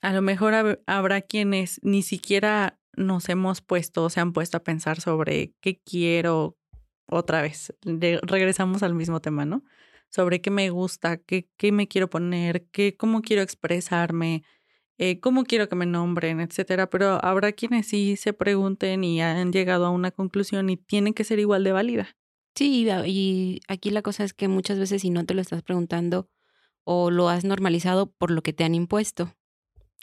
a 0.02 0.12
lo 0.12 0.20
mejor 0.20 0.82
habrá 0.86 1.22
quienes 1.22 1.80
ni 1.82 2.02
siquiera 2.02 2.78
nos 2.94 3.30
hemos 3.30 3.62
puesto, 3.62 4.10
se 4.10 4.20
han 4.20 4.34
puesto 4.34 4.58
a 4.58 4.64
pensar 4.64 5.00
sobre 5.00 5.54
qué 5.62 5.80
quiero 5.80 6.58
otra 7.06 7.42
vez. 7.42 7.74
regresamos 7.82 8.82
al 8.82 8.94
mismo 8.94 9.20
tema, 9.20 9.44
¿no? 9.44 9.64
Sobre 10.08 10.40
qué 10.40 10.50
me 10.50 10.70
gusta, 10.70 11.18
qué, 11.18 11.48
qué 11.56 11.72
me 11.72 11.88
quiero 11.88 12.08
poner, 12.08 12.66
qué, 12.70 12.96
cómo 12.96 13.22
quiero 13.22 13.42
expresarme, 13.42 14.44
eh, 14.98 15.20
cómo 15.20 15.44
quiero 15.44 15.68
que 15.68 15.76
me 15.76 15.86
nombren, 15.86 16.40
etcétera. 16.40 16.88
Pero 16.88 17.24
habrá 17.24 17.52
quienes 17.52 17.88
sí 17.88 18.16
se 18.16 18.32
pregunten 18.32 19.04
y 19.04 19.20
han 19.20 19.52
llegado 19.52 19.86
a 19.86 19.90
una 19.90 20.10
conclusión 20.10 20.70
y 20.70 20.76
tienen 20.76 21.14
que 21.14 21.24
ser 21.24 21.38
igual 21.38 21.64
de 21.64 21.72
válida. 21.72 22.16
Sí, 22.54 22.88
y 23.06 23.60
aquí 23.66 23.90
la 23.90 24.02
cosa 24.02 24.22
es 24.22 24.32
que 24.32 24.46
muchas 24.46 24.78
veces 24.78 25.02
si 25.02 25.10
no 25.10 25.24
te 25.26 25.34
lo 25.34 25.40
estás 25.40 25.62
preguntando 25.62 26.28
o 26.84 27.10
lo 27.10 27.28
has 27.28 27.44
normalizado 27.44 28.12
por 28.12 28.30
lo 28.30 28.42
que 28.42 28.52
te 28.52 28.62
han 28.64 28.74
impuesto. 28.74 29.34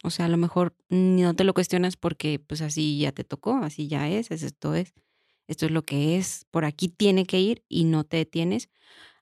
O 0.04 0.10
sea, 0.10 0.26
a 0.26 0.28
lo 0.28 0.36
mejor 0.36 0.74
no 0.88 1.34
te 1.34 1.44
lo 1.44 1.54
cuestionas 1.54 1.96
porque 1.96 2.38
pues 2.40 2.60
así 2.60 2.98
ya 2.98 3.12
te 3.12 3.24
tocó, 3.24 3.56
así 3.62 3.88
ya 3.88 4.08
es, 4.08 4.30
esto 4.30 4.74
es, 4.74 4.92
esto 5.52 5.66
es 5.66 5.72
lo 5.72 5.82
que 5.82 6.16
es, 6.16 6.46
por 6.50 6.64
aquí 6.64 6.88
tiene 6.88 7.24
que 7.24 7.40
ir 7.40 7.64
y 7.68 7.84
no 7.84 8.04
te 8.04 8.18
detienes 8.18 8.68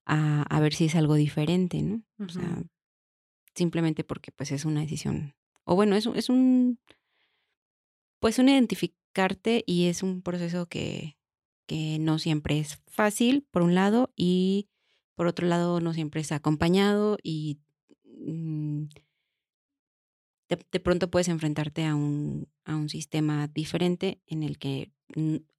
a, 0.07 0.43
a 0.43 0.61
ver 0.61 0.75
si 0.75 0.87
es 0.87 0.95
algo 0.95 1.15
diferente, 1.15 1.83
¿no? 1.83 2.03
O 2.19 2.29
sea, 2.29 2.63
simplemente 3.55 4.05
porque 4.05 4.33
pues 4.33 4.53
es 4.53 4.65
una 4.65 4.81
decisión, 4.81 5.35
o 5.65 5.75
bueno, 5.75 5.97
es, 5.97 6.07
es 6.15 6.29
un, 6.29 6.79
pues 8.19 8.39
un 8.39 8.49
identificarte 8.49 9.63
y 9.67 9.87
es 9.87 10.03
un 10.03 10.23
proceso 10.23 10.67
que, 10.67 11.19
que 11.67 11.99
no 12.01 12.19
siempre 12.19 12.59
es 12.59 12.81
fácil, 12.87 13.47
por 13.51 13.63
un 13.63 13.75
lado, 13.75 14.13
y 14.17 14.69
por 15.15 15.27
otro 15.27 15.47
lado 15.47 15.81
no 15.81 15.93
siempre 15.93 16.21
es 16.21 16.33
acompañado 16.33 17.19
y... 17.23 17.59
Mm, 18.05 18.87
de, 20.49 20.81
pronto 20.81 21.11
puedes 21.11 21.29
enfrentarte 21.29 21.85
a 21.85 21.95
un, 21.95 22.49
a 22.65 22.75
un 22.75 22.89
sistema 22.89 23.47
diferente 23.47 24.21
en 24.27 24.43
el 24.43 24.59
que 24.59 24.91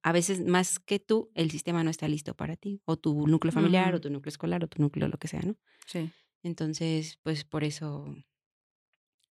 a 0.02 0.12
veces 0.12 0.44
más 0.46 0.78
que 0.78 0.98
tú, 0.98 1.30
el 1.34 1.50
sistema 1.50 1.84
no 1.84 1.90
está 1.90 2.08
listo 2.08 2.34
para 2.34 2.56
ti, 2.56 2.80
o 2.84 2.96
tu 2.96 3.26
núcleo 3.26 3.52
familiar, 3.52 3.94
o 3.94 4.00
tu 4.00 4.10
núcleo 4.10 4.30
escolar, 4.30 4.64
o 4.64 4.68
tu 4.68 4.82
núcleo 4.82 5.08
lo 5.08 5.18
que 5.18 5.28
sea, 5.28 5.42
¿no? 5.42 5.56
Sí. 5.86 6.10
Entonces, 6.42 7.18
pues 7.22 7.44
por 7.44 7.64
eso 7.64 8.14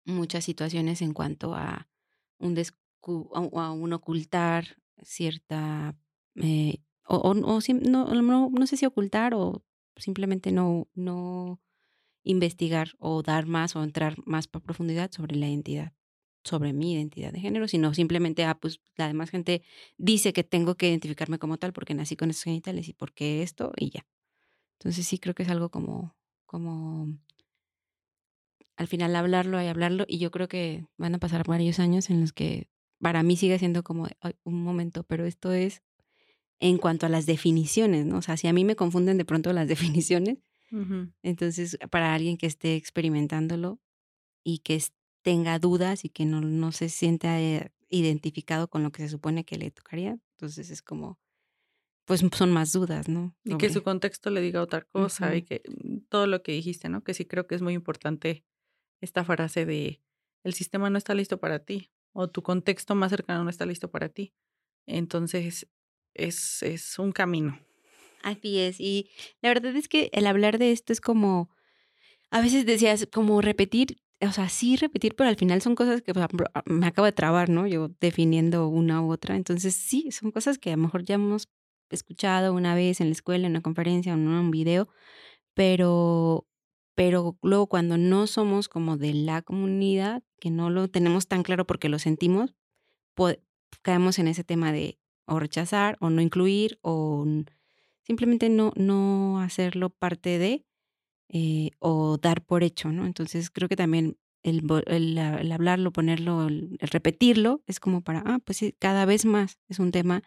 muchas 0.05 0.45
situaciones 0.45 1.03
en 1.03 1.13
cuanto 1.13 1.55
a 1.55 1.89
un, 2.39 2.57
a 3.55 3.73
un 3.73 3.93
ocultar 3.93 4.77
cierta, 5.03 5.97
eh, 6.37 6.79
o, 7.07 7.17
o, 7.17 7.35
no, 7.35 7.61
no, 8.23 8.51
no 8.51 8.67
sé 8.67 8.77
si 8.77 8.87
ocultar 8.87 9.35
o 9.35 9.65
simplemente 9.97 10.53
no, 10.53 10.89
no 10.95 11.61
investigar 12.23 12.91
o 12.99 13.23
dar 13.23 13.47
más 13.47 13.77
o 13.77 13.83
entrar 13.83 14.17
más 14.27 14.47
por 14.47 14.63
profundidad 14.63 15.11
sobre 15.11 15.37
la 15.37 15.49
identidad, 15.49 15.93
sobre 16.45 16.73
mi 16.73 16.95
identidad 16.95 17.33
de 17.33 17.41
género, 17.41 17.69
sino 17.69 17.93
simplemente, 17.95 18.45
ah, 18.45 18.59
pues 18.59 18.81
la 18.97 19.09
demás 19.09 19.31
gente 19.31 19.63
dice 19.99 20.33
que 20.33 20.45
tengo 20.45 20.77
que 20.77 20.89
identificarme 20.89 21.39
como 21.39 21.59
tal 21.59 21.73
porque 21.73 21.95
nací 21.95 22.17
con 22.17 22.31
esos 22.31 22.45
genitales 22.45 22.89
y 22.89 22.93
porque 22.95 23.43
esto 23.43 23.73
y 23.77 23.91
ya. 23.91 24.07
Entonces 24.79 25.07
sí 25.07 25.19
creo 25.19 25.35
que 25.35 25.43
es 25.43 25.51
algo 25.51 25.69
como, 25.71 26.17
como 26.47 27.09
al 28.77 28.87
final 28.89 29.15
hablarlo 29.15 29.63
y 29.63 29.67
hablarlo 29.67 30.05
y 30.09 30.19
yo 30.19 30.31
creo 30.31 30.49
que 30.49 30.87
van 30.97 31.15
a 31.15 31.19
pasar 31.19 31.47
varios 31.47 31.79
años 31.79 32.09
en 32.09 32.21
los 32.21 32.33
que 32.33 32.69
para 32.99 33.23
mí 33.23 33.37
sigue 33.37 33.59
siendo 33.59 33.83
como 33.83 34.09
un 34.45 34.63
momento, 34.63 35.05
pero 35.05 35.27
esto 35.27 35.53
es 35.53 35.83
en 36.61 36.79
cuanto 36.79 37.07
a 37.07 37.09
las 37.09 37.27
definiciones, 37.27 38.07
¿no? 38.07 38.19
O 38.19 38.23
sea, 38.23 38.37
si 38.37 38.47
a 38.47 38.53
mí 38.53 38.65
me 38.65 38.77
confunden 38.77 39.19
de 39.19 39.25
pronto 39.25 39.53
las 39.53 39.69
definiciones, 40.09 40.39
entonces, 41.23 41.77
para 41.91 42.15
alguien 42.15 42.37
que 42.37 42.47
esté 42.47 42.77
experimentándolo 42.77 43.81
y 44.45 44.59
que 44.59 44.77
tenga 45.23 45.59
dudas 45.59 46.05
y 46.05 46.09
que 46.09 46.25
no, 46.25 46.41
no 46.41 46.73
se 46.73 46.89
sienta 46.89 47.41
eh, 47.41 47.73
identificado 47.89 48.69
con 48.69 48.83
lo 48.83 48.93
que 48.93 49.03
se 49.03 49.09
supone 49.09 49.45
que 49.45 49.59
le 49.59 49.71
tocaría, 49.71 50.19
entonces 50.37 50.71
es 50.71 50.83
como, 50.83 51.19
pues 52.05 52.25
son 52.33 52.53
más 52.53 52.73
dudas, 52.73 53.09
¿no? 53.09 53.37
Y 53.45 53.57
que 53.57 53.71
su 53.71 53.83
contexto 53.83 54.31
le 54.31 54.41
diga 54.41 54.63
otra 54.63 54.83
cosa 54.83 55.35
y 55.37 55.43
que 55.43 55.63
mm, 55.67 55.99
todo 56.09 56.27
lo 56.27 56.43
que 56.43 56.53
dijiste, 56.53 56.89
¿no? 56.89 57.03
Que 57.03 57.15
sí 57.15 57.25
creo 57.25 57.47
que 57.47 57.55
es 57.55 57.63
muy 57.63 57.75
importante 57.75 58.45
esta 59.01 59.25
frase 59.25 59.67
de 59.67 60.01
el 60.43 60.55
sistema 60.55 60.91
no 60.91 60.99
está 60.99 61.15
listo 61.15 61.39
para 61.39 61.61
ti 61.61 61.91
o 62.13 62.29
tu 62.29 62.43
contexto 62.43 62.95
más 62.95 63.11
cercano 63.11 63.45
no 63.45 63.51
está 63.51 63.67
listo 63.67 63.91
para 63.91 64.09
ti. 64.09 64.35
Entonces, 64.87 65.69
es, 66.15 66.63
es 66.63 66.99
un 66.99 67.13
camino. 67.13 67.61
Así 68.23 68.59
es. 68.59 68.81
Y 68.81 69.11
la 69.41 69.51
verdad 69.51 69.75
es 69.77 69.89
que 69.89 70.11
el 70.13 70.27
hablar 70.27 70.59
de 70.59 70.73
esto 70.73 70.93
es 70.93 71.01
como, 71.01 71.51
a 72.31 72.41
veces 72.41 72.67
decías, 72.67 73.07
como 73.13 73.41
repetir, 73.41 73.99
o 74.23 74.33
sea, 74.33 74.49
sí 74.49 74.77
repetir, 74.77 75.15
pero 75.17 75.31
al 75.31 75.37
final 75.37 75.63
son 75.63 75.75
cosas 75.75 76.03
que 76.03 76.13
me 76.67 76.87
acabo 76.87 77.07
de 77.07 77.13
trabar, 77.13 77.49
¿no? 77.49 77.67
Yo 77.67 77.91
definiendo 78.01 78.69
una 78.69 79.03
u 79.03 79.11
otra. 79.13 79.37
Entonces, 79.37 79.75
sí, 79.75 80.11
son 80.13 80.31
cosas 80.31 80.59
que 80.59 80.73
a 80.73 80.77
lo 80.77 80.83
mejor 80.83 81.05
ya 81.05 81.15
hemos 81.15 81.49
escuchado 81.91 82.55
una 82.55 82.75
vez 82.75 83.01
en 83.01 83.09
la 83.09 83.13
escuela, 83.13 83.47
en 83.47 83.53
una 83.53 83.63
conferencia 83.63 84.13
en 84.13 84.29
un 84.29 84.51
video, 84.51 84.89
pero, 85.55 86.47
pero 86.95 87.37
luego 87.43 87.67
cuando 87.67 87.99
no 87.99 88.27
somos 88.27 88.69
como 88.69 88.97
de 88.97 89.15
la 89.15 89.43
comunidad, 89.43 90.23
que 90.39 90.51
no 90.51 90.71
lo 90.71 90.89
tenemos 90.89 91.27
tan 91.27 91.43
claro 91.43 91.67
porque 91.67 91.89
lo 91.89 91.99
sentimos, 91.99 92.55
caemos 93.83 94.19
en 94.19 94.29
ese 94.29 94.45
tema 94.45 94.73
de 94.73 94.99
o 95.27 95.39
rechazar 95.39 95.97
o 96.01 96.11
no 96.11 96.21
incluir 96.23 96.79
o 96.83 97.25
simplemente 98.03 98.49
no, 98.49 98.73
no 98.77 99.41
hacerlo 99.41 99.91
parte 99.91 100.39
de 100.39 100.67
eh, 101.33 101.71
o 101.79 102.19
dar 102.19 102.45
por 102.45 102.65
hecho, 102.65 102.91
¿no? 102.91 103.07
Entonces 103.07 103.51
creo 103.51 103.69
que 103.69 103.77
también 103.77 104.19
el, 104.43 104.65
el, 104.87 105.53
hablarlo, 105.53 105.93
ponerlo, 105.93 106.49
el, 106.49 106.77
repetirlo, 106.81 107.63
es 107.67 107.79
como 107.79 108.03
para, 108.03 108.23
ah, 108.27 108.41
pues 108.45 108.59
sí, 108.59 108.75
cada 108.81 109.05
vez 109.05 109.25
más 109.25 109.61
es 109.69 109.79
un 109.79 109.93
tema 109.93 110.23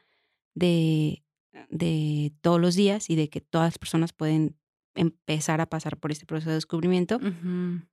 de, 0.54 1.24
de 1.70 2.32
todos 2.40 2.62
los 2.62 2.76
días 2.76 3.10
y 3.10 3.18
de 3.18 3.30
que 3.30 3.42
todas 3.42 3.68
las 3.68 3.78
personas 3.80 4.14
pueden 4.14 4.56
empezar 4.96 5.60
a 5.60 5.66
pasar 5.66 5.98
por 5.98 6.12
este 6.12 6.26
proceso 6.26 6.52
de 6.52 6.56
descubrimiento 6.56 7.20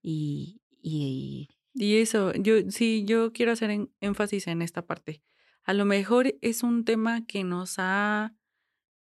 y, 0.03 0.61
y, 0.81 1.49
y, 1.75 1.97
eso, 1.97 2.33
yo 2.35 2.71
sí, 2.71 3.05
yo 3.07 3.33
quiero 3.33 3.51
hacer 3.51 3.89
énfasis 4.01 4.47
en 4.47 4.63
esta 4.63 4.87
parte. 4.87 5.21
A 5.65 5.73
lo 5.73 5.85
mejor 5.85 6.35
es 6.43 6.63
un 6.63 6.85
tema 6.85 7.27
que 7.27 7.43
nos 7.43 7.75
ha 7.79 8.35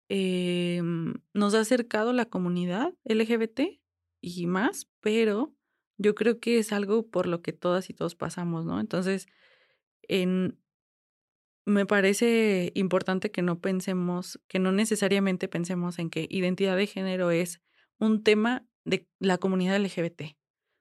eh, 0.07 0.81
nos 1.33 1.53
ha 1.55 1.59
acercado 1.59 2.13
la 2.13 2.25
comunidad 2.25 2.93
LGBT 3.03 3.81
y 4.21 4.47
más, 4.47 4.87
pero 4.99 5.53
yo 5.97 6.15
creo 6.15 6.39
que 6.39 6.59
es 6.59 6.71
algo 6.71 7.07
por 7.07 7.27
lo 7.27 7.41
que 7.41 7.53
todas 7.53 7.89
y 7.89 7.93
todos 7.93 8.15
pasamos, 8.15 8.65
¿no? 8.65 8.79
Entonces, 8.79 9.27
en, 10.03 10.59
me 11.65 11.85
parece 11.85 12.71
importante 12.75 13.31
que 13.31 13.41
no 13.41 13.59
pensemos, 13.59 14.39
que 14.47 14.59
no 14.59 14.71
necesariamente 14.71 15.47
pensemos 15.47 15.99
en 15.99 16.09
que 16.09 16.27
identidad 16.29 16.77
de 16.77 16.87
género 16.87 17.31
es 17.31 17.61
un 17.99 18.23
tema 18.23 18.65
de 18.85 19.07
la 19.19 19.37
comunidad 19.37 19.77
LGBT, 19.77 20.37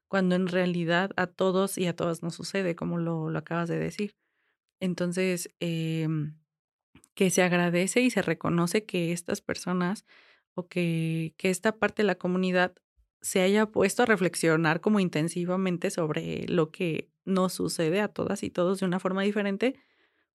cuando 0.08 0.36
en 0.36 0.46
realidad 0.46 1.10
a 1.16 1.26
todos 1.26 1.78
y 1.78 1.86
a 1.86 1.96
todas 1.96 2.22
nos 2.22 2.34
sucede, 2.34 2.76
como 2.76 2.98
lo, 2.98 3.30
lo 3.30 3.38
acabas 3.38 3.68
de 3.68 3.78
decir. 3.78 4.14
Entonces, 4.78 5.48
eh, 5.60 6.06
que 7.14 7.30
se 7.30 7.42
agradece 7.42 8.02
y 8.02 8.10
se 8.10 8.22
reconoce 8.22 8.84
que 8.84 9.12
estas 9.12 9.40
personas 9.40 10.04
o 10.54 10.68
que, 10.68 11.34
que 11.38 11.50
esta 11.50 11.76
parte 11.76 12.02
de 12.02 12.06
la 12.06 12.14
comunidad 12.14 12.74
se 13.26 13.40
haya 13.40 13.66
puesto 13.66 14.04
a 14.04 14.06
reflexionar 14.06 14.80
como 14.80 15.00
intensivamente 15.00 15.90
sobre 15.90 16.46
lo 16.46 16.70
que 16.70 17.10
nos 17.24 17.54
sucede 17.54 18.00
a 18.00 18.06
todas 18.06 18.44
y 18.44 18.50
todos 18.50 18.78
de 18.78 18.86
una 18.86 19.00
forma 19.00 19.22
diferente, 19.22 19.74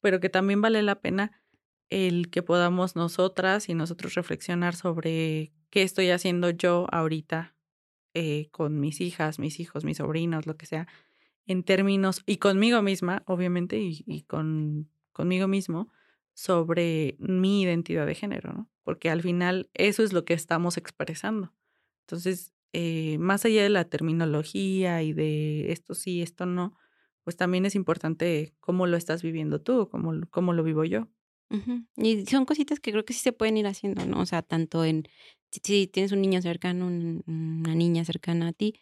pero 0.02 0.20
que 0.20 0.28
también 0.28 0.60
vale 0.60 0.82
la 0.82 1.00
pena 1.00 1.32
el 1.90 2.30
que 2.30 2.44
podamos 2.44 2.98
nosotras 2.98 3.70
y 3.70 3.76
nosotros 3.76 4.16
reflexionar 4.16 4.76
sobre 4.76 5.54
qué 5.70 5.84
estoy 5.84 6.10
haciendo 6.10 6.50
yo 6.50 6.86
ahorita 6.92 7.56
eh, 8.14 8.50
con 8.52 8.82
mis 8.82 9.00
hijas, 9.00 9.40
mis 9.40 9.62
hijos, 9.62 9.86
mis 9.86 9.96
sobrinos, 9.96 10.46
lo 10.46 10.58
que 10.58 10.66
sea, 10.66 10.86
en 11.46 11.64
términos, 11.64 12.24
y 12.26 12.38
conmigo 12.38 12.82
misma, 12.82 13.24
obviamente, 13.26 13.80
y, 13.80 14.24
con 14.24 14.90
conmigo 15.14 15.48
mismo 15.48 15.94
sobre 16.34 17.16
mi 17.20 17.62
identidad 17.62 18.06
de 18.06 18.16
género, 18.16 18.52
¿no? 18.52 18.70
Porque 18.84 19.10
al 19.10 19.22
final 19.22 19.70
eso 19.76 20.04
es 20.04 20.12
lo 20.12 20.26
que 20.26 20.34
estamos 20.34 20.76
expresando. 20.76 21.54
Entonces, 22.02 22.54
eh, 22.74 23.18
más 23.20 23.46
allá 23.46 23.64
de 23.64 23.70
la 23.70 23.86
terminología 23.86 25.04
y 25.04 25.14
de 25.14 25.72
esto 25.72 25.94
sí, 25.94 26.22
esto 26.22 26.46
no, 26.46 26.78
pues 27.24 27.36
también 27.36 27.66
es 27.66 27.76
importante 27.76 28.54
cómo 28.60 28.88
lo 28.88 28.98
estás 28.98 29.22
viviendo 29.22 29.62
tú, 29.62 29.90
cómo, 29.90 30.14
cómo 30.30 30.54
lo 30.54 30.64
vivo 30.64 30.84
yo. 30.84 31.08
Y 31.98 32.26
son 32.28 32.46
cositas 32.46 32.80
que 32.80 32.92
creo 32.92 33.04
que 33.04 33.14
sí 33.14 33.20
se 33.20 33.34
pueden 33.34 33.58
ir 33.58 33.68
haciendo, 33.68 34.06
¿no? 34.06 34.22
O 34.22 34.26
sea, 34.26 34.42
tanto 34.42 34.86
en, 34.86 35.04
si, 35.52 35.86
tienes 35.88 36.14
un 36.14 36.22
niño 36.22 36.42
cercano, 36.42 36.88
una 36.88 37.76
niña 37.76 38.06
cercana 38.06 38.50
a 38.50 38.54
ti, 38.54 38.76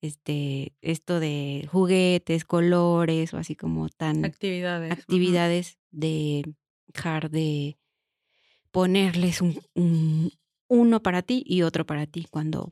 este, 0.00 0.74
esto 0.80 1.20
de 1.20 1.68
juguetes, 1.70 2.44
colores 2.44 3.32
o 3.32 3.38
así 3.38 3.54
como 3.54 3.88
tan... 3.88 4.24
Actividades. 4.24 4.92
Actividades 4.92 5.78
de 5.92 6.54
dejar 6.88 7.30
de 7.30 7.78
ponerles 8.70 9.40
un, 9.40 10.32
uno 10.68 11.02
para 11.02 11.22
ti 11.22 11.42
y 11.46 11.62
otro 11.62 11.86
para 11.86 12.06
ti 12.06 12.26
cuando, 12.28 12.68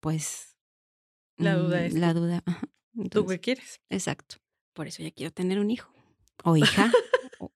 pues... 0.00 0.56
La 1.36 1.54
duda 1.54 1.80
mm, 1.80 1.84
es... 1.84 1.94
La 1.94 2.14
duda. 2.14 2.42
¿Tú 3.10 3.26
qué 3.26 3.38
quieres? 3.38 3.80
Exacto. 3.90 4.36
Por 4.72 4.88
eso 4.88 5.02
ya 5.02 5.10
quiero 5.10 5.32
tener 5.32 5.58
un 5.58 5.70
hijo 5.70 5.92
o 6.44 6.56
hija. 6.56 6.90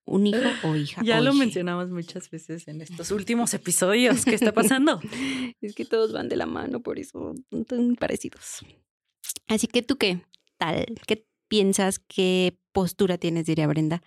un 0.05 0.27
hijo 0.27 0.39
o 0.63 0.75
hija. 0.75 1.01
Ya 1.03 1.21
lo 1.21 1.33
mencionamos 1.33 1.89
muchas 1.89 2.29
veces 2.29 2.67
en 2.67 2.81
estos 2.81 3.11
últimos 3.11 3.53
episodios. 3.53 4.25
¿Qué 4.25 4.35
está 4.35 4.53
pasando? 4.53 4.99
es 5.61 5.75
que 5.75 5.85
todos 5.85 6.13
van 6.13 6.29
de 6.29 6.35
la 6.35 6.45
mano, 6.45 6.81
por 6.81 6.99
eso 6.99 7.33
son 7.69 7.95
parecidos. 7.95 8.59
Así 9.47 9.67
que 9.67 9.81
tú 9.81 9.97
qué 9.97 10.21
tal, 10.57 10.85
qué 11.07 11.27
piensas, 11.47 11.99
qué 11.99 12.57
postura 12.71 13.17
tienes, 13.17 13.45
diría 13.45 13.67
Brenda, 13.67 14.01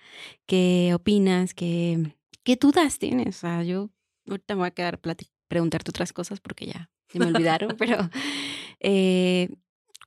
qué 0.46 0.92
opinas, 0.94 1.54
qué, 1.54 2.14
qué 2.42 2.56
dudas 2.56 2.98
tienes. 2.98 3.36
O 3.36 3.40
sea, 3.40 3.62
yo 3.62 3.90
ahorita 4.28 4.54
me 4.54 4.60
voy 4.60 4.68
a 4.68 4.72
quedar 4.72 5.00
preguntarte 5.48 5.90
otras 5.90 6.12
cosas 6.12 6.40
porque 6.40 6.66
ya 6.66 6.90
se 7.08 7.18
me 7.18 7.26
olvidaron, 7.26 7.74
pero 7.78 8.10
eh, 8.80 9.48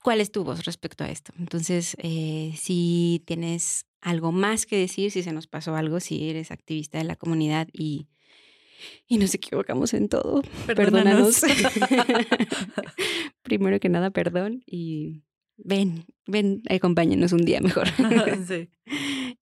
¿cuál 0.02 0.20
es 0.20 0.30
tu 0.30 0.44
voz 0.44 0.64
respecto 0.64 1.04
a 1.04 1.10
esto? 1.10 1.32
Entonces, 1.38 1.96
eh, 1.98 2.52
si 2.56 3.22
tienes 3.26 3.86
algo 4.00 4.32
más 4.32 4.66
que 4.66 4.76
decir, 4.76 5.10
si 5.10 5.22
se 5.22 5.32
nos 5.32 5.46
pasó 5.46 5.74
algo, 5.74 6.00
si 6.00 6.30
eres 6.30 6.50
activista 6.50 6.98
de 6.98 7.04
la 7.04 7.16
comunidad 7.16 7.68
y, 7.72 8.08
y 9.06 9.18
nos 9.18 9.34
equivocamos 9.34 9.94
en 9.94 10.08
todo, 10.08 10.42
perdónanos. 10.66 11.42
Primero 13.42 13.80
que 13.80 13.88
nada, 13.88 14.10
perdón 14.10 14.62
y 14.66 15.22
ven, 15.56 16.06
ven, 16.26 16.62
acompáñenos 16.68 17.32
un 17.32 17.44
día 17.44 17.60
mejor. 17.60 17.88
sí. 18.46 18.70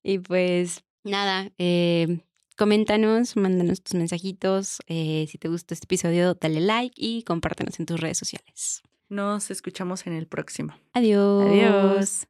Y 0.02 0.18
pues 0.18 0.84
nada, 1.04 1.52
eh, 1.58 2.20
coméntanos, 2.58 3.36
mándanos 3.36 3.82
tus 3.82 3.94
mensajitos. 3.94 4.80
Eh, 4.88 5.26
si 5.30 5.38
te 5.38 5.48
gustó 5.48 5.72
este 5.72 5.86
episodio, 5.86 6.34
dale 6.34 6.60
like 6.60 6.94
y 6.96 7.22
compártenos 7.22 7.78
en 7.80 7.86
tus 7.86 8.00
redes 8.00 8.18
sociales. 8.18 8.82
Nos 9.08 9.50
escuchamos 9.50 10.06
en 10.06 10.12
el 10.12 10.26
próximo. 10.26 10.74
Adiós. 10.92 11.46
Adiós. 11.46 12.26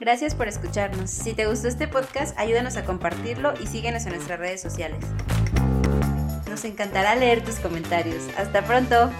Gracias 0.00 0.34
por 0.34 0.48
escucharnos. 0.48 1.10
Si 1.10 1.34
te 1.34 1.46
gustó 1.46 1.68
este 1.68 1.86
podcast, 1.86 2.36
ayúdanos 2.38 2.76
a 2.76 2.84
compartirlo 2.84 3.54
y 3.62 3.68
síguenos 3.68 4.04
en 4.06 4.14
nuestras 4.14 4.40
redes 4.40 4.60
sociales. 4.60 5.04
Nos 6.48 6.64
encantará 6.64 7.14
leer 7.14 7.44
tus 7.44 7.56
comentarios. 7.56 8.24
Hasta 8.36 8.64
pronto. 8.64 9.10